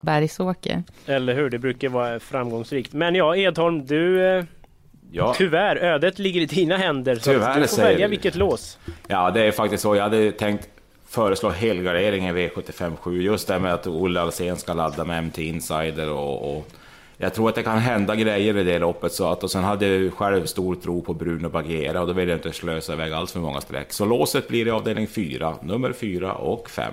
Bergsåker. 0.00 0.82
Eller 1.06 1.34
hur, 1.34 1.50
det 1.50 1.58
brukar 1.58 1.88
vara 1.88 2.20
framgångsrikt. 2.20 2.92
Men 2.92 3.14
ja, 3.14 3.36
Edholm, 3.36 3.86
du... 3.86 4.26
Eh, 4.26 4.44
ja. 5.10 5.34
Tyvärr, 5.36 5.76
ödet 5.76 6.18
ligger 6.18 6.40
i 6.40 6.46
dina 6.46 6.76
händer. 6.76 7.14
Så 7.14 7.30
tyvärr, 7.30 7.60
du 7.60 7.68
får 7.68 7.82
välja 7.82 8.08
vilket 8.08 8.34
lås. 8.34 8.78
Ja, 9.08 9.30
det 9.30 9.42
är 9.42 9.52
faktiskt 9.52 9.82
så. 9.82 9.96
Jag 9.96 10.02
hade 10.02 10.32
tänkt 10.32 10.68
föreslå 11.10 11.50
helgardering 11.50 12.28
i 12.28 12.32
V75 12.32 13.12
just 13.20 13.48
det 13.48 13.58
med 13.58 13.74
att 13.74 13.86
Olle 13.86 14.20
Alsen 14.20 14.56
ska 14.56 14.74
ladda 14.74 15.04
med 15.04 15.24
MT 15.24 15.38
Insider 15.38 16.10
och, 16.10 16.56
och, 16.56 16.68
jag 17.16 17.34
tror 17.34 17.48
att 17.48 17.54
det 17.54 17.62
kan 17.62 17.78
hända 17.78 18.14
grejer 18.14 18.56
i 18.56 18.64
det 18.64 18.78
loppet. 18.78 19.12
Så 19.12 19.30
att, 19.30 19.44
och 19.44 19.50
sen 19.50 19.64
hade 19.64 19.86
jag 19.86 20.14
själv 20.14 20.46
stor 20.46 20.74
tro 20.74 21.02
på 21.02 21.14
Bruno 21.14 21.48
Bagheera 21.48 22.00
och 22.00 22.06
då 22.06 22.12
vill 22.12 22.28
jag 22.28 22.38
inte 22.38 22.52
slösa 22.52 22.92
iväg 22.92 23.12
alls 23.12 23.32
för 23.32 23.40
många 23.40 23.60
streck. 23.60 23.92
Så 23.92 24.04
låset 24.04 24.48
blir 24.48 24.66
i 24.66 24.70
avdelning 24.70 25.06
4, 25.06 25.54
nummer 25.62 25.92
4 25.92 26.34
och 26.34 26.70
5. 26.70 26.92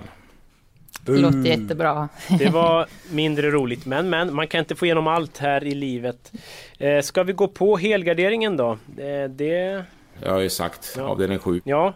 Det 1.16 1.22
låter 1.22 1.46
jättebra. 1.46 2.10
Det 2.40 2.50
var 2.50 2.86
mindre 3.12 3.52
roligt, 3.52 3.86
men, 3.86 4.10
men 4.10 4.34
man 4.34 4.48
kan 4.48 4.60
inte 4.60 4.76
få 4.76 4.86
igenom 4.86 5.08
allt 5.08 5.38
här 5.38 5.64
i 5.64 5.76
livet. 5.76 6.32
Eh, 6.78 7.02
ska 7.02 7.24
vi 7.24 7.34
gå 7.34 7.48
på 7.48 7.78
helgarderingen 7.78 8.58
då? 8.58 8.72
Eh, 8.98 9.30
det... 9.30 9.84
Jag 10.24 10.32
har 10.32 10.40
ju 10.40 10.50
sagt 10.50 10.94
ja. 10.98 11.04
avdelning 11.04 11.40
7. 11.40 11.62
Ja, 11.64 11.94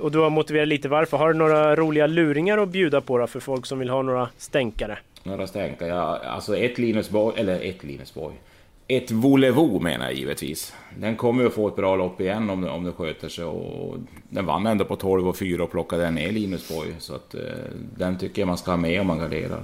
och 0.00 0.12
du 0.12 0.18
har 0.18 0.30
motiverat 0.30 0.68
lite 0.68 0.88
varför. 0.88 1.16
Har 1.16 1.32
du 1.32 1.38
några 1.38 1.76
roliga 1.76 2.06
luringar 2.06 2.58
att 2.58 2.68
bjuda 2.68 3.00
på 3.00 3.18
då 3.18 3.26
för 3.26 3.40
folk 3.40 3.66
som 3.66 3.78
vill 3.78 3.90
ha 3.90 4.02
några 4.02 4.28
stänkare? 4.36 4.98
Några 5.22 5.46
stänkare? 5.46 5.88
Ja, 5.88 6.18
alltså 6.18 6.56
ett 6.56 6.78
Linus 6.78 7.10
Boy, 7.10 7.32
eller 7.36 7.60
ett 7.60 7.84
Linus 7.84 8.14
Boy. 8.14 8.32
Ett 8.92 9.10
Volevo 9.10 9.80
menar 9.80 10.04
jag 10.04 10.14
givetvis. 10.14 10.74
Den 10.98 11.16
kommer 11.16 11.42
ju 11.42 11.48
att 11.48 11.54
få 11.54 11.68
ett 11.68 11.76
bra 11.76 11.96
lopp 11.96 12.20
igen 12.20 12.50
om, 12.50 12.64
om 12.64 12.84
det 12.84 12.92
sköter 12.92 13.28
sig. 13.28 13.44
Och 13.44 13.96
den 14.28 14.46
vann 14.46 14.66
ändå 14.66 14.84
på 14.84 14.96
12 14.96 15.28
och 15.28 15.36
4 15.36 15.64
och 15.64 15.70
plockade 15.70 16.10
ner 16.10 16.32
Linus 16.32 16.68
Boy. 16.68 16.94
Så 16.98 17.14
att, 17.14 17.34
eh, 17.34 17.40
den 17.96 18.18
tycker 18.18 18.42
jag 18.42 18.46
man 18.46 18.58
ska 18.58 18.70
ha 18.70 18.76
med 18.76 19.00
om 19.00 19.06
man 19.06 19.18
garderar. 19.18 19.62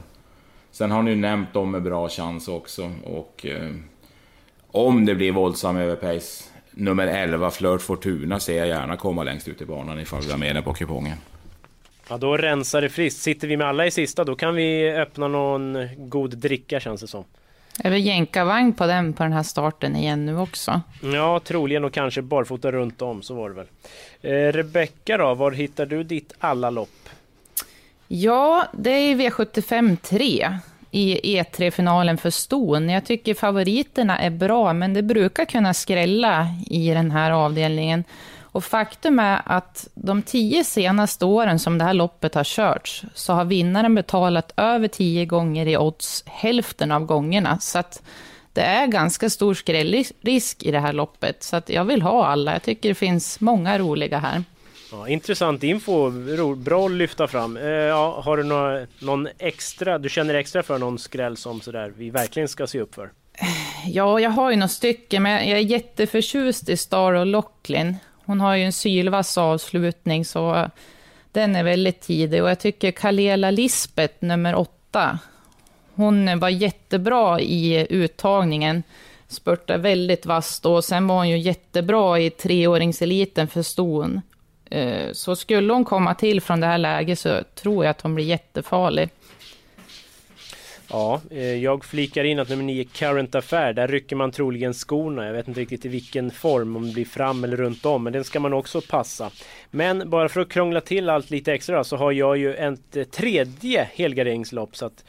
Sen 0.70 0.90
har 0.90 1.02
ni 1.02 1.16
nämnt 1.16 1.52
dem 1.52 1.70
med 1.70 1.82
bra 1.82 2.08
chans 2.08 2.48
också. 2.48 2.92
Och 3.04 3.46
eh, 3.46 3.70
om 4.70 5.06
det 5.06 5.14
blir 5.14 5.32
våldsam 5.32 5.76
överpace 5.76 6.44
nummer 6.70 7.06
11, 7.06 7.50
Flirt 7.50 7.82
Fortuna, 7.82 8.40
ser 8.40 8.58
jag 8.58 8.68
gärna 8.68 8.96
komma 8.96 9.22
längst 9.22 9.48
ut 9.48 9.60
i 9.60 9.64
banan 9.64 10.00
ifall 10.00 10.22
vi 10.22 10.30
har 10.30 10.38
med 10.38 10.56
den 10.56 10.64
på 10.64 10.72
kupongen. 10.72 11.16
Ja, 12.08 12.16
då 12.16 12.36
rensar 12.36 12.80
det 12.80 12.88
friskt. 12.88 13.22
Sitter 13.22 13.48
vi 13.48 13.56
med 13.56 13.66
alla 13.66 13.86
i 13.86 13.90
sista, 13.90 14.24
då 14.24 14.34
kan 14.34 14.54
vi 14.54 14.90
öppna 14.90 15.28
någon 15.28 15.78
god 15.96 16.38
dricka 16.38 16.80
känns 16.80 17.00
det 17.00 17.06
som. 17.06 17.24
Är 17.78 17.90
det 17.90 17.98
jänkarvagn 17.98 18.72
på 18.72 18.86
den 18.86 19.12
på 19.12 19.22
den 19.22 19.32
här 19.32 19.42
starten 19.42 19.96
igen 19.96 20.26
nu 20.26 20.38
också? 20.38 20.80
Ja, 21.02 21.40
troligen 21.40 21.84
och 21.84 21.92
kanske 21.92 22.22
barfota 22.22 22.72
runt 22.72 23.02
om, 23.02 23.22
så 23.22 23.34
var 23.34 23.48
det 23.50 23.54
väl. 23.54 23.66
Eh, 24.22 24.52
Rebecka 24.52 25.16
då, 25.16 25.34
var 25.34 25.52
hittar 25.52 25.86
du 25.86 26.02
ditt 26.02 26.32
alla 26.38 26.70
lopp? 26.70 27.08
Ja, 28.08 28.64
det 28.72 28.90
är 28.90 29.14
V75 29.14 29.96
3 29.96 30.58
i 30.90 31.38
E3-finalen 31.40 32.18
för 32.18 32.30
ston. 32.30 32.88
Jag 32.88 33.04
tycker 33.04 33.34
favoriterna 33.34 34.18
är 34.18 34.30
bra, 34.30 34.72
men 34.72 34.94
det 34.94 35.02
brukar 35.02 35.44
kunna 35.44 35.74
skrälla 35.74 36.48
i 36.66 36.88
den 36.90 37.10
här 37.10 37.30
avdelningen. 37.30 38.04
Och 38.56 38.64
faktum 38.64 39.18
är 39.18 39.42
att 39.44 39.88
de 39.94 40.22
tio 40.22 40.64
senaste 40.64 41.24
åren 41.24 41.58
som 41.58 41.78
det 41.78 41.84
här 41.84 41.94
loppet 41.94 42.34
har 42.34 42.44
körts, 42.44 43.04
så 43.14 43.32
har 43.32 43.44
vinnaren 43.44 43.94
betalat 43.94 44.52
över 44.56 44.88
tio 44.88 45.24
gånger 45.26 45.66
i 45.66 45.76
odds 45.76 46.24
hälften 46.26 46.92
av 46.92 47.04
gångerna. 47.04 47.58
Så 47.58 47.78
att 47.78 48.02
det 48.52 48.60
är 48.60 48.86
ganska 48.86 49.30
stor 49.30 49.54
skrällrisk 49.54 50.62
i 50.62 50.70
det 50.70 50.80
här 50.80 50.92
loppet. 50.92 51.42
Så 51.42 51.56
att 51.56 51.68
jag 51.68 51.84
vill 51.84 52.02
ha 52.02 52.26
alla. 52.26 52.52
Jag 52.52 52.62
tycker 52.62 52.88
det 52.88 52.94
finns 52.94 53.40
många 53.40 53.78
roliga 53.78 54.18
här. 54.18 54.44
Ja, 54.92 55.08
intressant 55.08 55.62
info, 55.62 56.10
bra 56.56 56.86
att 56.86 56.92
lyfta 56.92 57.26
fram. 57.26 57.56
Eh, 57.56 57.64
ja, 57.64 58.20
har 58.24 58.36
du 58.36 58.42
några, 58.42 58.86
någon 58.98 59.28
extra, 59.38 59.98
du 59.98 60.08
känner 60.08 60.34
extra 60.34 60.62
för 60.62 60.78
någon 60.78 60.98
skräll 60.98 61.36
som 61.36 61.60
sådär 61.60 61.92
vi 61.96 62.10
verkligen 62.10 62.48
ska 62.48 62.66
se 62.66 62.80
upp 62.80 62.94
för? 62.94 63.10
Ja, 63.86 64.20
jag 64.20 64.30
har 64.30 64.50
ju 64.50 64.56
några 64.56 64.68
stycken, 64.68 65.22
men 65.22 65.48
jag 65.48 65.58
är 65.58 65.62
jätteförtjust 65.62 66.68
i 66.68 66.76
Star 66.76 67.12
och 67.12 67.26
Locklin. 67.26 67.96
Hon 68.26 68.40
har 68.40 68.54
ju 68.54 68.64
en 68.64 68.72
sylvass 68.72 69.38
avslutning, 69.38 70.24
så 70.24 70.70
den 71.32 71.56
är 71.56 71.64
väldigt 71.64 72.00
tidig. 72.00 72.42
Och 72.42 72.50
jag 72.50 72.60
tycker 72.60 72.90
Kalela 72.90 73.50
Lisbeth, 73.50 74.14
nummer 74.24 74.54
åtta, 74.54 75.18
hon 75.94 76.38
var 76.38 76.48
jättebra 76.48 77.40
i 77.40 77.86
uttagningen. 77.90 78.82
Spurtade 79.28 79.78
väldigt 79.78 80.26
vasst 80.26 80.66
och 80.66 80.84
sen 80.84 81.06
var 81.06 81.16
hon 81.16 81.28
ju 81.28 81.38
jättebra 81.38 82.18
i 82.20 82.30
treåringseliten 82.30 83.48
för 83.48 83.62
ston. 83.62 84.20
Eh, 84.70 85.12
så 85.12 85.36
skulle 85.36 85.72
hon 85.72 85.84
komma 85.84 86.14
till 86.14 86.40
från 86.40 86.60
det 86.60 86.66
här 86.66 86.78
läget 86.78 87.18
så 87.18 87.40
tror 87.54 87.84
jag 87.84 87.90
att 87.90 88.00
hon 88.00 88.14
blir 88.14 88.24
jättefarlig. 88.24 89.10
Ja, 90.96 91.20
eh, 91.30 91.54
jag 91.54 91.84
flikar 91.84 92.24
in 92.24 92.38
att 92.38 92.48
nummer 92.48 92.64
9 92.64 92.84
Current 92.84 93.34
Affair, 93.34 93.72
där 93.72 93.88
rycker 93.88 94.16
man 94.16 94.30
troligen 94.30 94.74
skorna. 94.74 95.26
Jag 95.26 95.32
vet 95.32 95.48
inte 95.48 95.60
riktigt 95.60 95.84
i 95.84 95.88
vilken 95.88 96.30
form, 96.30 96.76
om 96.76 96.86
det 96.86 96.92
blir 96.92 97.04
fram 97.04 97.44
eller 97.44 97.56
runt 97.56 97.86
om, 97.86 98.04
men 98.04 98.12
den 98.12 98.24
ska 98.24 98.40
man 98.40 98.52
också 98.52 98.80
passa. 98.80 99.30
Men 99.70 100.10
bara 100.10 100.28
för 100.28 100.40
att 100.40 100.48
krångla 100.48 100.80
till 100.80 101.08
allt 101.08 101.30
lite 101.30 101.52
extra 101.52 101.84
så 101.84 101.96
har 101.96 102.12
jag 102.12 102.36
ju 102.36 102.54
ett 102.54 102.96
eh, 102.96 103.04
tredje 103.04 103.88
helgarderingslopp, 103.94 104.76
så 104.76 104.86
att 104.86 105.04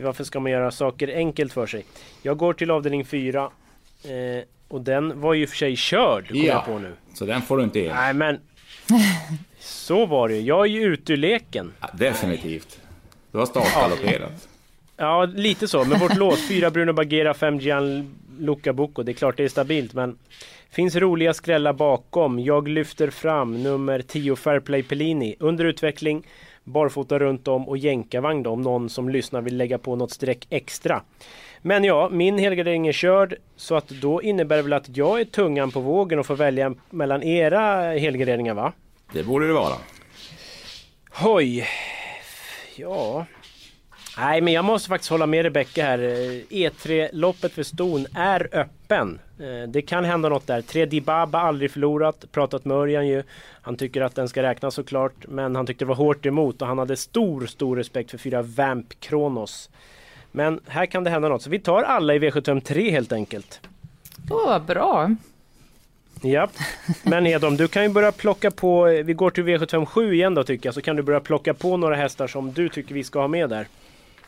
varför 0.00 0.24
ska 0.24 0.40
man 0.40 0.52
göra 0.52 0.70
saker 0.70 1.08
enkelt 1.16 1.52
för 1.52 1.66
sig? 1.66 1.84
Jag 2.22 2.36
går 2.38 2.52
till 2.52 2.70
avdelning 2.70 3.04
4 3.04 3.42
eh, 3.42 4.44
och 4.68 4.80
den 4.80 5.20
var 5.20 5.34
ju 5.34 5.46
för 5.46 5.56
sig 5.56 5.76
körd, 5.76 6.28
kom 6.28 6.36
ja, 6.36 6.44
jag 6.44 6.64
på 6.64 6.78
nu. 6.78 6.92
så 7.14 7.26
den 7.26 7.42
får 7.42 7.56
du 7.56 7.64
inte 7.64 7.78
ge. 7.78 7.94
Nej, 7.94 8.14
men 8.14 8.40
så 9.58 10.06
var 10.06 10.28
det 10.28 10.40
Jag 10.40 10.60
är 10.60 10.70
ju 10.70 10.82
ute 10.82 11.12
ur 11.12 11.16
leken. 11.16 11.72
Ja, 11.80 11.90
definitivt. 11.92 12.80
Du 13.32 13.38
har 13.38 13.46
startgalopperat. 13.46 14.48
Ja, 15.02 15.24
lite 15.24 15.68
så. 15.68 15.84
Men 15.84 15.98
vårt 15.98 16.16
lås, 16.18 16.48
fyra 16.48 16.70
Bruno 16.70 16.92
Bagheera, 16.92 17.34
fem 17.34 17.58
Gianluca 17.58 18.72
Bucco. 18.72 19.02
Det 19.02 19.12
är 19.12 19.14
klart 19.14 19.36
det 19.36 19.44
är 19.44 19.48
stabilt, 19.48 19.94
men 19.94 20.18
finns 20.70 20.96
roliga 20.96 21.34
skrällar 21.34 21.72
bakom. 21.72 22.38
Jag 22.38 22.68
lyfter 22.68 23.10
fram 23.10 23.62
nummer 23.62 24.02
10 24.02 24.36
Fairplay 24.36 24.82
Pellini. 24.82 25.36
Under 25.38 25.64
utveckling, 25.64 26.26
barfota 26.64 27.18
runt 27.18 27.48
om 27.48 27.68
och 27.68 27.78
jänkarvagn 27.78 28.42
då, 28.42 28.50
om 28.50 28.62
någon 28.62 28.88
som 28.88 29.08
lyssnar 29.08 29.40
vill 29.40 29.56
lägga 29.56 29.78
på 29.78 29.96
något 29.96 30.10
streck 30.10 30.46
extra. 30.50 31.02
Men 31.62 31.84
ja, 31.84 32.08
min 32.12 32.38
helgardering 32.38 32.88
är 32.88 32.92
körd 32.92 33.34
så 33.56 33.74
att 33.74 33.88
då 33.88 34.22
innebär 34.22 34.56
det 34.56 34.62
väl 34.62 34.72
att 34.72 34.96
jag 34.96 35.20
är 35.20 35.24
tungan 35.24 35.70
på 35.70 35.80
vågen 35.80 36.18
och 36.18 36.26
får 36.26 36.36
välja 36.36 36.74
mellan 36.90 37.22
era 37.22 37.92
helgarderingar 37.98 38.54
va? 38.54 38.72
Det 39.12 39.22
borde 39.22 39.46
det 39.46 39.52
vara. 39.52 39.74
Hoj. 41.10 41.66
Ja. 42.76 43.26
Nej, 44.18 44.40
men 44.40 44.52
jag 44.52 44.64
måste 44.64 44.88
faktiskt 44.88 45.10
hålla 45.10 45.26
med 45.26 45.42
Rebecka 45.42 45.84
här. 45.84 45.98
E3-loppet 46.50 47.52
för 47.52 47.62
ston 47.62 48.06
är 48.14 48.48
öppen. 48.52 49.18
Eh, 49.38 49.68
det 49.68 49.82
kan 49.82 50.04
hända 50.04 50.28
något 50.28 50.46
där. 50.46 50.62
Tre 50.62 50.86
Dibaba, 50.86 51.40
aldrig 51.40 51.70
förlorat. 51.70 52.24
Pratat 52.32 52.64
med 52.64 52.76
Örjan 52.76 53.08
ju. 53.08 53.22
Han 53.62 53.76
tycker 53.76 54.00
att 54.00 54.14
den 54.14 54.28
ska 54.28 54.42
räknas 54.42 54.74
såklart. 54.74 55.14
Men 55.28 55.56
han 55.56 55.66
tyckte 55.66 55.84
det 55.84 55.88
var 55.88 55.94
hårt 55.94 56.26
emot 56.26 56.62
och 56.62 56.68
han 56.68 56.78
hade 56.78 56.96
stor, 56.96 57.46
stor 57.46 57.76
respekt 57.76 58.10
för 58.10 58.18
fyra 58.18 58.42
Vamp 58.42 59.00
Kronos. 59.00 59.70
Men 60.32 60.60
här 60.66 60.86
kan 60.86 61.04
det 61.04 61.10
hända 61.10 61.28
något. 61.28 61.42
Så 61.42 61.50
vi 61.50 61.58
tar 61.58 61.82
alla 61.82 62.14
i 62.14 62.18
V753 62.18 62.90
helt 62.90 63.12
enkelt. 63.12 63.60
Åh, 64.30 64.46
vad 64.46 64.62
bra. 64.62 65.16
Ja, 66.22 66.48
men 67.02 67.26
Edom, 67.26 67.56
du 67.56 67.68
kan 67.68 67.82
ju 67.82 67.88
börja 67.88 68.12
plocka 68.12 68.50
på, 68.50 68.84
vi 68.84 69.12
går 69.12 69.30
till 69.30 69.44
V757 69.44 70.12
igen 70.12 70.34
då 70.34 70.44
tycker 70.44 70.66
jag, 70.66 70.74
så 70.74 70.80
kan 70.82 70.96
du 70.96 71.02
börja 71.02 71.20
plocka 71.20 71.54
på 71.54 71.76
några 71.76 71.94
hästar 71.94 72.26
som 72.26 72.52
du 72.52 72.68
tycker 72.68 72.94
vi 72.94 73.04
ska 73.04 73.20
ha 73.20 73.28
med 73.28 73.50
där. 73.50 73.66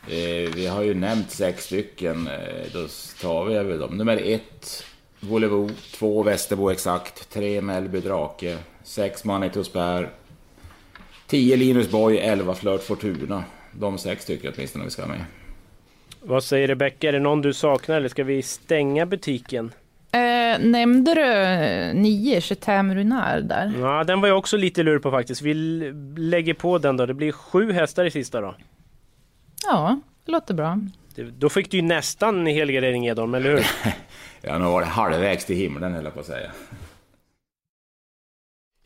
Eh, 0.07 0.53
vi 0.55 0.67
har 0.67 0.83
ju 0.83 0.93
nämnt 0.93 1.31
sex 1.31 1.65
stycken, 1.65 2.27
eh, 2.27 2.71
då 2.73 2.87
tar 3.21 3.45
vi 3.45 3.53
väl 3.53 3.79
dem. 3.79 3.97
Nummer 3.97 4.21
ett, 4.25 4.83
Volevo, 5.19 5.69
två 5.93 6.23
Västerbo 6.23 6.69
exakt, 6.69 7.29
tre 7.29 7.61
Mellby 7.61 7.99
Drake, 7.99 8.57
sex 8.83 9.23
Manitou 9.23 9.63
Spär, 9.63 10.09
tio 11.27 11.55
Linus 11.55 11.91
Boy, 11.91 12.17
elva 12.17 12.55
Flirt 12.55 12.81
Fortuna. 12.83 13.43
De 13.71 13.97
sex 13.97 14.25
tycker 14.25 14.45
jag 14.45 14.53
åtminstone 14.57 14.85
vi 14.85 14.91
ska 14.91 15.01
ha 15.01 15.09
med. 15.09 15.25
Vad 16.21 16.43
säger 16.43 16.67
Rebecka, 16.67 17.07
är 17.07 17.11
det 17.11 17.19
någon 17.19 17.41
du 17.41 17.53
saknar 17.53 17.97
eller 17.97 18.09
ska 18.09 18.23
vi 18.23 18.41
stänga 18.41 19.05
butiken? 19.05 19.71
Eh, 20.11 20.59
nämnde 20.59 21.13
du 21.13 21.21
eh, 21.21 21.93
nio 21.93 22.41
Chetam 22.41 22.95
Runar 22.95 23.41
där? 23.41 23.73
Ja, 23.79 24.03
den 24.03 24.21
var 24.21 24.27
jag 24.27 24.37
också 24.37 24.57
lite 24.57 24.83
lur 24.83 24.99
på 24.99 25.11
faktiskt. 25.11 25.41
Vi 25.41 25.53
lägger 26.17 26.53
på 26.53 26.77
den 26.77 26.97
då. 26.97 27.05
Det 27.05 27.13
blir 27.13 27.31
sju 27.31 27.71
hästar 27.71 28.05
i 28.05 28.11
sista 28.11 28.41
då. 28.41 28.55
Ja, 29.65 29.99
det 30.25 30.31
låter 30.31 30.53
bra. 30.53 30.79
Då 31.37 31.49
fick 31.49 31.71
du 31.71 31.77
ju 31.77 31.83
nästan 31.83 32.45
helgardering 32.45 33.05
Edholm, 33.05 33.33
eller 33.33 33.49
hur? 33.49 33.65
ja, 34.41 34.57
nu 34.57 34.65
var 34.65 34.81
det 34.81 34.87
halvvägs 34.87 35.45
till 35.45 35.55
himlen 35.55 35.93
höll 35.93 36.03
jag 36.03 36.13
på 36.13 36.19
att 36.19 36.25
säga. 36.25 36.51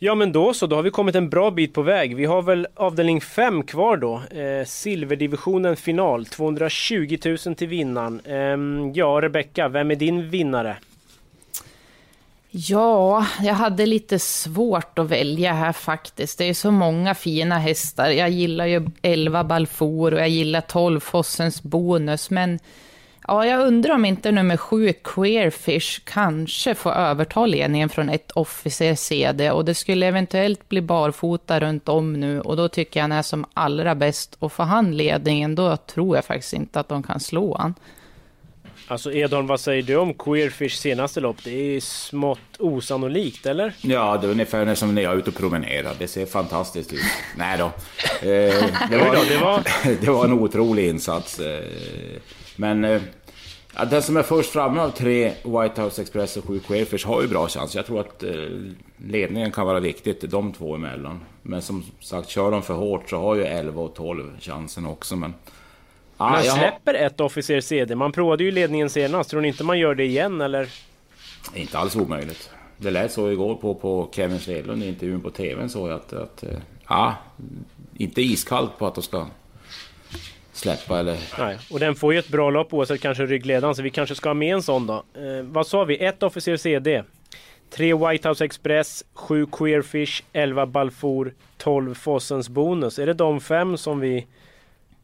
Ja 0.02 0.16
men 0.16 0.32
då 0.32 0.54
så, 0.54 0.68
då 0.68 0.76
har 0.76 0.84
vi 0.84 0.90
kommit 0.90 1.16
en 1.16 1.30
bra 1.30 1.52
bit 1.52 1.74
på 1.74 1.82
väg. 1.82 2.16
Vi 2.16 2.26
har 2.26 2.42
väl 2.42 2.68
avdelning 2.76 3.22
5 3.22 3.64
kvar 3.64 3.98
då. 3.98 4.22
Eh, 4.32 4.66
silverdivisionen 4.66 5.76
final, 5.76 6.26
220 6.26 7.18
000 7.26 7.56
till 7.56 7.68
vinnaren. 7.68 8.22
Eh, 8.26 8.92
ja 8.94 9.22
Rebecka, 9.22 9.68
vem 9.68 9.92
är 9.92 9.96
din 9.96 10.30
vinnare? 10.30 10.78
Ja, 12.52 13.26
jag 13.42 13.54
hade 13.54 13.86
lite 13.86 14.20
svårt 14.20 15.00
att 15.00 15.10
välja 15.10 15.54
här 15.54 15.72
faktiskt. 15.72 16.38
Det 16.38 16.46
är 16.46 16.54
så 16.54 16.72
många 16.72 17.16
fina 17.16 17.58
hästar. 17.58 18.10
Jag 18.10 18.30
gillar 18.30 18.66
ju 18.66 18.88
11 19.02 19.44
Balfour 19.44 20.14
och 20.14 20.20
jag 20.20 20.30
gillar 20.30 20.62
12 20.62 21.00
Fossens 21.00 21.64
bonus, 21.64 22.30
men 22.30 22.60
ja, 23.28 23.46
jag 23.46 23.68
undrar 23.68 23.96
om 23.96 24.06
inte 24.06 24.32
nummer 24.32 24.58
7 24.58 24.94
Queerfish 25.04 26.02
kanske 26.04 26.76
får 26.76 26.92
överta 26.92 27.46
ledningen 27.46 27.90
från 27.90 28.10
ett 28.10 28.32
officer 28.32 28.96
CD 28.96 29.52
och 29.52 29.66
det 29.66 29.76
skulle 29.76 30.06
eventuellt 30.06 30.70
bli 30.70 30.82
barfota 30.82 31.60
runt 31.60 31.90
om 31.90 32.14
nu 32.14 32.42
och 32.42 32.58
då 32.58 32.68
tycker 32.68 33.00
jag 33.00 33.04
han 33.04 33.12
är 33.12 33.22
som 33.22 33.46
allra 33.54 33.96
bäst 33.96 34.36
och 34.40 34.52
får 34.52 34.64
han 34.64 34.98
ledningen 34.98 35.56
då 35.56 35.78
tror 35.78 36.16
jag 36.16 36.26
faktiskt 36.26 36.54
inte 36.54 36.80
att 36.80 36.90
de 36.90 37.04
kan 37.04 37.20
slå 37.20 37.58
han. 37.58 37.74
Alltså 38.90 39.14
Edholm, 39.14 39.48
vad 39.48 39.60
säger 39.60 39.84
du 39.84 39.96
om 39.96 40.14
Queerfish 40.14 40.78
senaste 40.78 41.20
lopp? 41.20 41.38
Det 41.44 41.76
är 41.76 41.80
smått 41.80 42.40
osannolikt, 42.60 43.46
eller? 43.46 43.74
Ja, 43.82 44.18
det 44.18 44.28
är 44.28 44.32
ungefär 44.32 44.76
som 44.76 44.96
när 44.96 45.02
jag 45.02 45.14
är 45.14 45.18
ute 45.18 45.30
och 45.30 45.36
promenerar. 45.36 45.96
Det 46.00 46.08
ser 46.08 46.26
fantastiskt 46.26 46.94
ut. 46.94 47.00
Nej 47.38 47.58
då. 47.58 47.72
Eh, 48.22 48.28
det, 48.90 48.98
var, 48.98 49.30
det, 49.30 49.38
var... 49.38 49.64
det 50.02 50.12
var 50.12 50.26
en 50.26 50.34
otrolig 50.34 50.90
insats. 50.90 51.40
Eh, 51.40 51.64
men 52.56 52.86
eh, 52.86 53.02
den 53.90 54.02
som 54.02 54.18
är 54.18 54.24
först 54.24 54.50
framme 54.52 54.82
av 54.82 54.90
tre 54.90 55.34
White 55.44 55.82
House 55.82 56.02
Express 56.02 56.38
och 56.38 56.46
sju 56.46 56.60
Queerfish 56.60 57.08
har 57.08 57.22
ju 57.22 57.28
bra 57.28 57.48
chans. 57.48 57.76
Jag 57.76 57.86
tror 57.86 58.00
att 58.00 58.24
ledningen 58.98 59.52
kan 59.52 59.68
vara 59.68 59.80
viktigt, 59.80 60.32
de 60.32 60.54
två 60.54 60.76
emellan. 60.76 61.20
Men 61.42 61.62
som 61.62 61.84
sagt, 62.00 62.30
kör 62.30 62.52
de 62.52 62.62
för 62.62 62.74
hårt 62.74 63.10
så 63.10 63.18
har 63.18 63.36
ju 63.36 63.44
11 63.44 63.82
och 63.82 63.96
12 63.96 64.40
chansen 64.40 64.86
också. 64.86 65.16
Men 65.16 65.34
Ah, 66.22 66.30
man 66.30 66.44
släpper 66.44 66.94
har... 66.94 67.06
ett 67.06 67.20
officer 67.20 67.62
CD. 67.62 67.96
Man 67.96 68.12
provade 68.12 68.44
ju 68.44 68.52
ledningen 68.52 68.90
senast. 68.90 69.30
Tror 69.30 69.42
ni 69.42 69.48
inte 69.48 69.64
man 69.64 69.80
gör 69.80 69.96
det 69.96 70.04
igen 70.04 70.42
eller? 70.42 70.70
Inte 71.54 71.78
alls 71.78 71.96
omöjligt. 71.96 72.50
Det 72.78 72.92
lät 72.92 73.12
så 73.12 73.32
igår 73.32 73.56
på, 73.56 73.76
på 73.76 74.10
Kevin 74.12 74.40
Svedlund 74.40 74.84
i 74.84 74.88
intervjun 74.88 75.22
på 75.22 75.30
TVn 75.30 75.70
så 75.70 75.88
att, 75.88 76.14
att 76.14 76.44
eh, 76.44 76.50
ja, 76.88 77.16
inte 77.98 78.22
iskallt 78.22 78.78
på 78.78 78.88
att 78.88 78.96
de 78.96 79.04
ska 79.04 79.28
släppa 80.54 81.00
eller... 81.00 81.18
Nej, 81.40 81.58
och 81.72 81.80
den 81.80 81.96
får 81.96 82.14
ju 82.14 82.20
ett 82.20 82.30
bra 82.30 82.50
lopp 82.50 82.74
oavsett 82.74 83.02
kanske 83.02 83.26
ryggledaren 83.26 83.76
så 83.76 83.82
vi 83.82 83.90
kanske 83.90 84.16
ska 84.16 84.30
ha 84.30 84.34
med 84.34 84.54
en 84.54 84.64
sån 84.64 84.88
då. 84.88 84.94
Eh, 84.94 85.44
vad 85.44 85.68
sa 85.68 85.84
vi? 85.84 86.06
Ett 86.06 86.24
officer 86.24 86.58
CD. 86.58 87.04
Tre 87.70 87.94
White 87.94 88.30
House 88.30 88.46
Express, 88.46 89.06
sju 89.14 89.46
Queerfish, 89.46 90.24
11 90.34 90.66
Balfour, 90.66 91.34
12 91.58 91.94
Fossens 91.94 92.50
bonus. 92.50 93.00
Är 93.00 93.06
det 93.06 93.14
de 93.14 93.42
fem 93.42 93.78
som 93.78 94.00
vi 94.00 94.28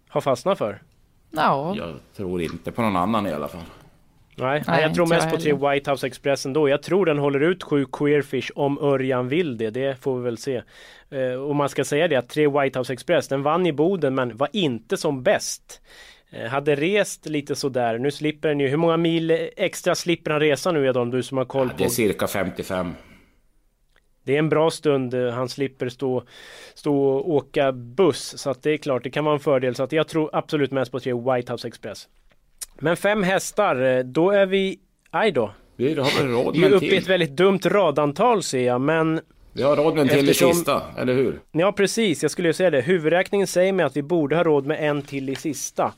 har 0.08 0.22
fastnat 0.22 0.58
för? 0.58 0.82
Ja. 1.36 1.76
Jag 1.78 1.94
tror 2.16 2.42
inte 2.42 2.72
på 2.72 2.82
någon 2.82 2.96
annan 2.96 3.28
i 3.28 3.34
alla 3.34 3.48
fall. 3.48 3.62
Nej, 4.38 4.64
Nej 4.68 4.82
jag 4.82 4.96
tror 4.96 5.08
mest 5.08 5.32
på 5.32 5.38
tre 5.38 5.54
White 5.54 5.92
House 5.92 6.08
Express 6.08 6.46
ändå. 6.46 6.70
Jag 6.70 6.84
tror 6.84 7.06
den 7.06 7.18
håller 7.18 7.40
ut 7.40 7.64
sju 7.64 7.86
Queerfish 7.86 8.52
om 8.56 8.80
Örjan 8.80 9.28
vill 9.28 9.58
det. 9.58 9.70
Det 9.70 10.02
får 10.02 10.18
vi 10.18 10.24
väl 10.24 10.38
se. 10.38 10.62
Uh, 11.14 11.34
och 11.34 11.56
man 11.56 11.70
ska 11.70 11.84
säga 11.84 12.08
det 12.08 12.16
att 12.16 12.30
tre 12.30 12.48
White 12.48 12.80
House 12.80 12.94
Express, 12.94 13.28
den 13.28 13.44
vann 13.44 13.66
i 13.66 13.74
Boden 13.74 14.16
men 14.16 14.38
var 14.38 14.50
inte 14.54 14.98
som 14.98 15.24
bäst. 15.24 15.82
Uh, 16.34 16.46
hade 16.46 16.76
rest 16.76 17.26
lite 17.26 17.56
sådär. 17.56 17.98
Nu 17.98 18.12
slipper 18.12 18.50
den 18.50 18.60
ju. 18.60 18.68
Hur 18.68 18.78
många 18.78 18.98
mil 18.98 19.50
extra 19.58 19.96
slipper 19.96 20.32
han 20.32 20.40
resa 20.40 20.72
nu 20.72 20.88
Edon? 20.88 21.10
Du 21.10 21.24
som 21.24 21.38
har 21.38 21.46
koll 21.46 21.70
på. 21.70 21.76
det 21.78 21.84
är 21.86 21.90
cirka 21.90 22.28
55. 22.28 22.94
Det 24.26 24.36
är 24.36 24.40
en 24.40 24.50
bra 24.50 24.72
stund. 24.72 25.14
Han 25.14 25.50
slipper 25.50 25.90
stå, 25.90 26.24
stå 26.74 27.08
och 27.08 27.30
åka 27.30 27.72
buss. 27.72 28.38
Så 28.38 28.50
att 28.50 28.64
det 28.64 28.72
är 28.72 28.78
klart, 28.78 29.04
det 29.04 29.10
kan 29.10 29.26
vara 29.26 29.34
en 29.34 29.40
fördel. 29.40 29.76
Så 29.76 29.84
att 29.84 29.92
jag 29.92 30.08
tror 30.08 30.30
absolut 30.34 30.72
mest 30.72 30.92
på 30.92 31.00
tre 31.00 31.14
White 31.14 31.52
House 31.52 31.68
Express. 31.68 32.08
Men 32.80 32.98
fem 32.98 33.24
hästar, 33.24 34.04
då 34.04 34.32
är 34.32 34.46
vi... 34.46 34.80
Aj 35.12 35.32
då. 35.32 35.52
Vi 35.76 35.94
har 35.94 36.22
väl 36.24 36.32
råd 36.32 36.58
med. 36.58 36.70
Vi 36.70 36.76
är 36.76 36.78
uppe 36.78 36.86
i 36.86 36.98
ett 36.98 37.08
väldigt 37.08 37.38
dumt 37.38 37.60
radantal 37.66 38.44
ser 38.44 38.66
jag, 38.66 38.82
men... 38.82 39.22
Vi 39.54 39.64
har 39.64 39.76
råd 39.76 39.96
med 39.96 40.02
en 40.02 40.08
till 40.08 40.30
eftersom... 40.30 40.50
i 40.50 40.54
sista, 40.54 40.82
eller 40.98 41.14
hur? 41.14 41.40
Ja, 41.52 41.72
precis. 41.72 42.22
Jag 42.22 42.32
skulle 42.32 42.50
ju 42.50 42.54
säga 42.54 42.70
det. 42.70 42.82
Huvudräkningen 42.82 43.48
säger 43.48 43.74
mig 43.74 43.86
att 43.86 43.98
vi 43.98 44.02
borde 44.02 44.36
ha 44.36 44.44
råd 44.44 44.66
med 44.66 44.90
en 44.90 45.02
till 45.02 45.30
i 45.30 45.36
sista. 45.36 45.94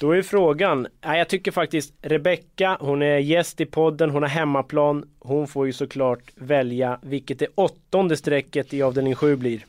Då 0.00 0.12
är 0.12 0.22
frågan, 0.22 0.86
jag 1.00 1.28
tycker 1.28 1.50
faktiskt 1.50 1.94
Rebecka, 2.02 2.76
hon 2.80 3.02
är 3.02 3.18
gäst 3.18 3.60
i 3.60 3.66
podden, 3.66 4.10
hon 4.10 4.22
har 4.22 4.30
hemmaplan. 4.30 5.04
Hon 5.18 5.48
får 5.48 5.66
ju 5.66 5.72
såklart 5.72 6.22
välja 6.34 6.98
vilket 7.02 7.38
det 7.38 7.46
åttonde 7.54 8.16
strecket 8.16 8.74
i 8.74 8.82
avdelning 8.82 9.14
7 9.14 9.36
blir. 9.36 9.66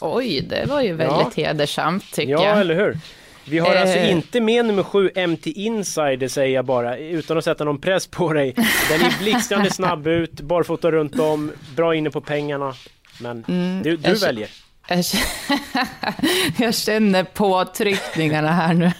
Oj, 0.00 0.40
det 0.40 0.66
var 0.68 0.80
ju 0.80 0.92
väldigt 0.92 1.36
ja. 1.36 1.46
hedersamt 1.46 2.12
tycker 2.12 2.32
ja, 2.32 2.44
jag. 2.44 2.56
Ja, 2.56 2.60
eller 2.60 2.74
hur? 2.74 2.98
Vi 3.44 3.58
har 3.58 3.66
alltså 3.66 3.82
eh. 3.82 3.92
alltså 3.92 4.16
inte 4.16 4.40
med 4.40 4.64
nummer 4.64 4.82
7 4.82 5.10
MT 5.26 5.46
Insider 5.46 6.28
säger 6.28 6.54
jag 6.54 6.64
bara 6.64 6.98
utan 6.98 7.38
att 7.38 7.44
sätta 7.44 7.64
någon 7.64 7.80
press 7.80 8.06
på 8.06 8.32
dig. 8.32 8.52
Den 8.90 9.00
är 9.00 9.22
blixtrande 9.22 9.70
snabb 9.70 10.06
ut, 10.06 10.40
barfota 10.40 10.90
runt 10.90 11.18
om, 11.18 11.52
bra 11.76 11.94
inne 11.94 12.10
på 12.10 12.20
pengarna. 12.20 12.74
Men 13.20 13.44
mm, 13.48 13.82
du, 13.82 13.96
du 13.96 14.14
väljer. 14.14 14.48
Jag 16.58 16.74
känner 16.74 17.24
påtryckningarna 17.24 18.52
här 18.52 18.74
nu. 18.74 18.90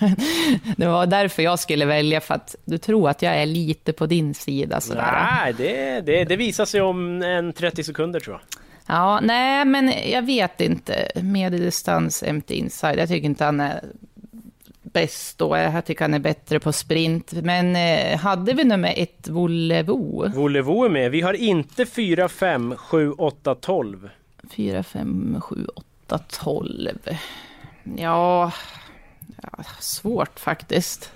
Det 0.77 0.87
var 0.87 1.07
därför 1.07 1.42
jag 1.42 1.59
skulle 1.59 1.85
välja, 1.85 2.20
för 2.20 2.35
att 2.35 2.57
du 2.64 2.79
tror 2.79 3.09
att 3.09 3.23
jag 3.23 3.35
är 3.37 3.47
lite 3.47 3.92
på 3.92 4.07
din 4.07 4.35
sida. 4.35 4.81
Sådär. 4.81 5.29
Nej, 5.31 5.55
det, 5.59 6.01
det, 6.01 6.25
det 6.25 6.37
visar 6.37 6.64
sig 6.64 6.81
om 6.81 7.23
en 7.23 7.53
30 7.53 7.85
sekunder 7.85 8.20
tror 8.20 8.35
jag. 8.35 8.61
Ja, 8.87 9.20
nej, 9.23 9.64
men 9.64 9.92
jag 10.11 10.23
vet 10.23 10.61
inte. 10.61 11.11
Medeldistans 11.14 12.23
empty 12.23 12.55
inside, 12.55 12.99
jag 12.99 13.09
tycker 13.09 13.27
inte 13.27 13.44
han 13.44 13.61
är 13.61 13.81
bäst 14.83 15.38
då. 15.38 15.57
Jag 15.57 15.85
tycker 15.85 16.05
han 16.05 16.14
är 16.14 16.18
bättre 16.18 16.61
på 16.61 16.73
sprint. 16.73 17.33
Men 17.33 17.77
eh, 17.77 18.18
hade 18.18 18.53
vi 18.53 18.64
nummer 18.64 18.94
ett 18.97 19.29
Volevo? 19.29 20.29
Volevo 20.29 20.85
är 20.85 20.88
med. 20.88 21.11
Vi 21.11 21.20
har 21.20 21.35
inte 21.35 21.87
4, 21.87 22.29
5, 22.29 22.75
7, 22.77 23.12
8, 23.12 23.55
12. 23.55 24.09
4, 24.50 24.83
5, 24.83 25.40
7, 25.40 25.66
8, 25.74 26.18
12. 26.18 26.98
Ja, 27.96 28.52
ja 29.42 29.64
svårt 29.80 30.40
faktiskt. 30.40 31.12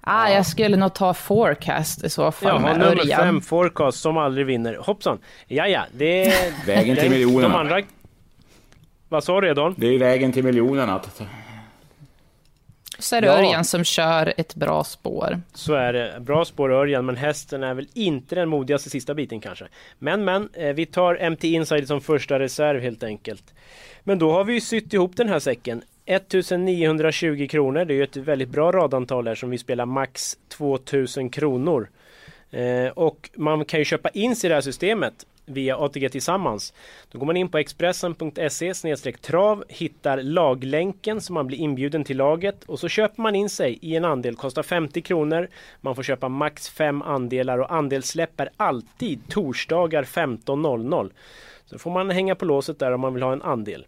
Ah, 0.00 0.28
ja. 0.28 0.34
Jag 0.34 0.46
skulle 0.46 0.76
nog 0.76 0.94
ta 0.94 1.14
Forecast 1.14 2.04
i 2.04 2.10
så 2.10 2.32
fall 2.32 2.48
ja, 2.48 2.58
med 2.58 2.78
nummer 2.78 3.00
Örjan. 3.00 3.20
fem 3.20 3.40
Forecast 3.40 4.00
som 4.00 4.18
aldrig 4.18 4.46
vinner. 4.46 4.76
Hoppsan! 4.76 5.18
Ja, 5.46 5.66
ja, 5.66 5.84
det 5.92 6.26
är... 6.26 6.66
Vägen 6.66 6.96
till 6.96 7.10
miljonerna. 7.10 7.48
De 7.48 7.54
andra... 7.54 7.82
Vad 9.08 9.24
sa 9.24 9.40
du 9.40 9.50
Edon? 9.50 9.74
Det 9.78 9.86
är 9.86 9.98
vägen 9.98 10.32
till 10.32 10.44
miljonerna. 10.44 11.00
Så 13.00 13.16
är 13.16 13.20
det 13.20 13.26
Ja. 13.26 13.38
Örjan 13.38 13.64
som 13.64 13.84
kör 13.84 14.32
ett 14.36 14.54
bra 14.54 14.84
spår. 14.84 15.40
Så 15.54 15.74
är 15.74 15.92
det. 15.92 16.20
Bra 16.20 16.44
spår 16.44 16.72
Örjan, 16.72 17.06
men 17.06 17.16
hästen 17.16 17.62
är 17.62 17.74
väl 17.74 17.88
inte 17.94 18.34
den 18.34 18.48
modigaste 18.48 18.90
sista 18.90 19.14
biten 19.14 19.40
kanske. 19.40 19.64
Men 19.98 20.24
men, 20.24 20.48
eh, 20.52 20.72
vi 20.72 20.86
tar 20.86 21.14
MT 21.30 21.44
Insider 21.44 21.86
som 21.86 22.00
första 22.00 22.38
reserv 22.38 22.80
helt 22.80 23.02
enkelt. 23.02 23.54
Men 24.04 24.18
då 24.18 24.32
har 24.32 24.44
vi 24.44 24.52
ju 24.52 24.60
sytt 24.60 24.92
ihop 24.92 25.16
den 25.16 25.28
här 25.28 25.38
säcken. 25.38 25.82
1920 26.06 27.46
kronor, 27.50 27.84
det 27.84 27.94
är 27.94 27.96
ju 27.96 28.04
ett 28.04 28.16
väldigt 28.16 28.48
bra 28.48 28.72
radantal 28.72 29.28
här 29.28 29.34
som 29.34 29.50
vi 29.50 29.58
spelar 29.58 29.86
max 29.86 30.36
2000 30.48 31.30
kronor. 31.30 31.88
Eh, 32.50 32.86
och 32.94 33.30
man 33.34 33.64
kan 33.64 33.80
ju 33.80 33.84
köpa 33.84 34.08
in 34.08 34.36
sig 34.36 34.48
i 34.48 34.48
det 34.48 34.54
här 34.54 34.62
systemet 34.62 35.14
via 35.50 35.76
ATG 35.76 36.08
Tillsammans. 36.08 36.74
Då 37.10 37.18
går 37.18 37.26
man 37.26 37.36
in 37.36 37.48
på 37.48 37.58
expressen.se 37.58 39.12
trav, 39.12 39.64
hittar 39.68 40.22
laglänken 40.22 41.20
så 41.20 41.32
man 41.32 41.46
blir 41.46 41.58
inbjuden 41.58 42.04
till 42.04 42.16
laget 42.16 42.64
och 42.64 42.78
så 42.78 42.88
köper 42.88 43.22
man 43.22 43.34
in 43.34 43.50
sig 43.50 43.78
i 43.82 43.96
en 43.96 44.04
andel, 44.04 44.36
kostar 44.36 44.62
50 44.62 45.02
kronor. 45.02 45.48
Man 45.80 45.96
får 45.96 46.02
köpa 46.02 46.28
max 46.28 46.68
fem 46.68 47.02
andelar 47.02 47.58
och 47.58 47.72
andelssläpp 47.72 48.40
är 48.40 48.50
alltid 48.56 49.28
torsdagar 49.28 50.02
15.00. 50.04 51.10
Så 51.66 51.78
får 51.78 51.90
man 51.90 52.10
hänga 52.10 52.34
på 52.34 52.44
låset 52.44 52.78
där 52.78 52.92
om 52.92 53.00
man 53.00 53.14
vill 53.14 53.22
ha 53.22 53.32
en 53.32 53.42
andel. 53.42 53.86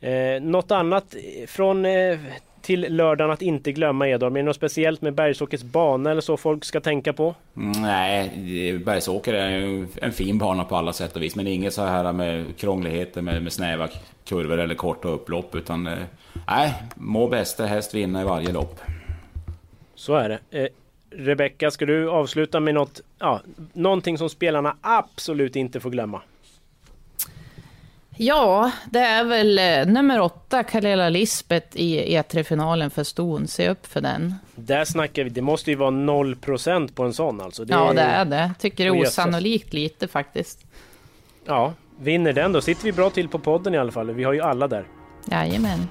Eh, 0.00 0.42
något 0.42 0.70
annat 0.70 1.14
från 1.46 1.86
eh, 1.86 2.18
till 2.62 2.96
lördagen 2.96 3.30
att 3.30 3.42
inte 3.42 3.72
glömma 3.72 4.08
Edholm? 4.08 4.36
Är 4.36 4.40
det 4.40 4.46
något 4.46 4.56
speciellt 4.56 5.02
med 5.02 5.14
Bergsåkers 5.14 5.62
bana 5.62 6.10
eller 6.10 6.20
så 6.20 6.36
folk 6.36 6.64
ska 6.64 6.80
tänka 6.80 7.12
på? 7.12 7.34
Nej, 7.54 8.78
Bergsåker 8.84 9.34
är 9.34 9.86
en 10.02 10.12
fin 10.12 10.38
bana 10.38 10.64
på 10.64 10.76
alla 10.76 10.92
sätt 10.92 11.16
och 11.16 11.22
vis. 11.22 11.36
Men 11.36 11.46
inget 11.46 11.74
så 11.74 11.82
här 11.82 12.12
med 12.12 12.56
krångligheter 12.56 13.22
med, 13.22 13.42
med 13.42 13.52
snäva 13.52 13.88
kurvor 14.24 14.58
eller 14.58 14.74
korta 14.74 15.08
upplopp. 15.08 15.54
Utan 15.54 15.86
eh, 15.86 15.98
nej, 16.48 16.74
må 16.94 17.28
bästa 17.28 17.66
häst 17.66 17.94
vinna 17.94 18.22
i 18.22 18.24
varje 18.24 18.52
lopp. 18.52 18.80
Så 19.94 20.14
är 20.14 20.28
det. 20.28 20.58
Eh, 20.58 20.68
Rebecka, 21.10 21.70
ska 21.70 21.86
du 21.86 22.10
avsluta 22.10 22.60
med 22.60 22.74
något, 22.74 23.00
ja, 23.18 23.40
någonting 23.72 24.18
som 24.18 24.28
spelarna 24.28 24.76
absolut 24.80 25.56
inte 25.56 25.80
får 25.80 25.90
glömma? 25.90 26.22
Ja, 28.22 28.70
det 28.90 28.98
är 28.98 29.24
väl 29.24 29.58
eh, 29.58 29.92
nummer 29.94 30.20
åtta, 30.20 30.62
Kalela 30.62 31.08
Lisbeth 31.08 31.76
i 31.76 32.16
E3-finalen 32.16 32.90
för 32.90 33.04
ston. 33.04 33.46
Se 33.46 33.68
upp 33.68 33.86
för 33.86 34.00
den. 34.00 34.34
Där 34.54 34.84
snackar 34.84 35.24
vi, 35.24 35.30
det 35.30 35.42
måste 35.42 35.70
ju 35.70 35.76
vara 35.76 35.90
0% 35.90 36.94
på 36.94 37.02
en 37.02 37.12
sån 37.14 37.40
alltså. 37.40 37.64
Ja, 37.68 37.92
det 37.92 38.00
är 38.02 38.24
det. 38.24 38.50
Tycker 38.58 38.84
det 38.84 38.90
är 38.98 39.02
osannolikt 39.02 39.72
lite 39.72 40.08
faktiskt. 40.08 40.58
Ja, 41.46 41.72
vinner 42.00 42.32
den 42.32 42.52
då 42.52 42.60
sitter 42.60 42.84
vi 42.84 42.92
bra 42.92 43.10
till 43.10 43.28
på 43.28 43.38
podden 43.38 43.74
i 43.74 43.78
alla 43.78 43.92
fall. 43.92 44.10
Vi 44.10 44.24
har 44.24 44.32
ju 44.32 44.40
alla 44.40 44.68
där. 44.68 44.84
Jajamän. 45.30 45.88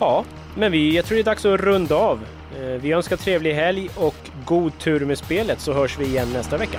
Ja, 0.00 0.24
men 0.56 0.72
vi, 0.72 0.96
jag 0.96 1.04
tror 1.04 1.16
det 1.16 1.22
är 1.22 1.24
dags 1.24 1.44
att 1.44 1.60
runda 1.60 1.94
av. 1.94 2.20
Eh, 2.60 2.66
Vi 2.66 2.92
önskar 2.92 3.16
trevlig 3.16 3.54
helg 3.54 3.88
och 3.96 4.16
god 4.44 4.78
tur 4.78 5.04
med 5.04 5.18
spelet 5.18 5.60
så 5.60 5.72
hörs 5.72 5.98
vi 5.98 6.04
igen 6.04 6.28
nästa 6.32 6.56
vecka. 6.56 6.78